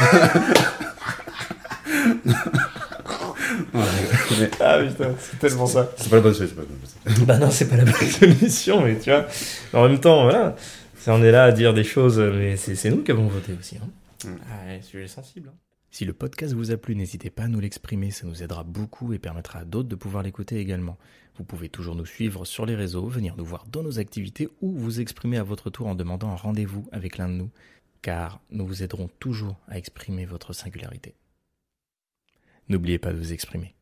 Ouais, 3.74 3.82
mais 4.40 4.50
Ah 4.60 4.80
putain, 4.86 5.16
c'est 5.20 5.40
tellement 5.40 5.68
ça. 5.68 5.90
c'est 5.98 6.10
pas 6.10 6.18
la 6.18 6.22
bonne 6.22 6.34
solution. 6.34 6.58
Bah 7.26 7.38
non, 7.38 7.50
c'est 7.50 7.68
pas 7.70 7.78
la 7.78 7.86
bonne 7.86 7.94
solution, 8.10 8.82
mais 8.84 9.00
tu 9.00 9.10
vois. 9.10 9.26
En 9.74 9.88
même 9.88 10.00
temps, 10.00 10.24
voilà. 10.24 10.56
On 11.08 11.24
est 11.24 11.32
là 11.32 11.46
à 11.46 11.52
dire 11.54 11.74
des 11.74 11.86
choses, 11.86 12.20
mais 12.20 12.58
c'est 12.58 12.76
c'est 12.76 12.90
nous 12.90 13.04
qui 13.04 13.12
avons 13.12 13.28
voté 13.28 13.54
aussi. 13.58 13.78
Hein. 13.78 13.88
Mm. 14.28 14.36
Ah, 14.52 14.68
ouais, 14.68 14.82
sujet 14.82 15.08
sensible. 15.08 15.50
hein. 15.54 15.58
Si 15.92 16.04
le 16.04 16.12
podcast 16.14 16.54
vous 16.54 16.72
a 16.72 16.78
plu, 16.78 16.96
n'hésitez 16.96 17.30
pas 17.30 17.44
à 17.44 17.48
nous 17.48 17.62
l'exprimer, 17.62 18.12
ça 18.12 18.28
nous 18.28 18.44
aidera 18.44 18.64
beaucoup 18.64 19.14
et 19.14 19.20
permettra 19.20 19.60
à 19.60 19.64
d'autres 19.64 19.88
de 19.88 19.96
pouvoir 19.96 20.22
l'écouter 20.24 20.58
également. 20.60 20.98
Vous 21.38 21.46
pouvez 21.46 21.70
toujours 21.70 21.96
nous 21.96 22.06
suivre 22.06 22.44
sur 22.46 22.66
les 22.66 22.76
réseaux, 22.76 23.08
venir 23.08 23.36
nous 23.38 23.46
voir 23.46 23.66
dans 23.72 23.84
nos 23.84 23.98
activités 24.00 24.50
ou 24.62 24.74
vous 24.78 25.00
exprimer 25.00 25.38
à 25.38 25.44
votre 25.44 25.70
tour 25.70 25.88
en 25.88 25.96
demandant 25.96 26.30
un 26.30 26.36
rendez-vous 26.36 26.88
avec 26.92 27.18
l'un 27.18 27.30
de 27.30 27.36
nous, 27.36 27.50
car 28.02 28.42
nous 28.52 28.68
vous 28.68 28.84
aiderons 28.84 29.10
toujours 29.20 29.56
à 29.70 29.78
exprimer 29.78 30.26
votre 30.26 30.52
singularité. 30.54 31.16
N'oubliez 32.70 33.00
pas 33.00 33.14
de 33.14 33.18
vous 33.18 33.34
exprimer. 33.34 33.77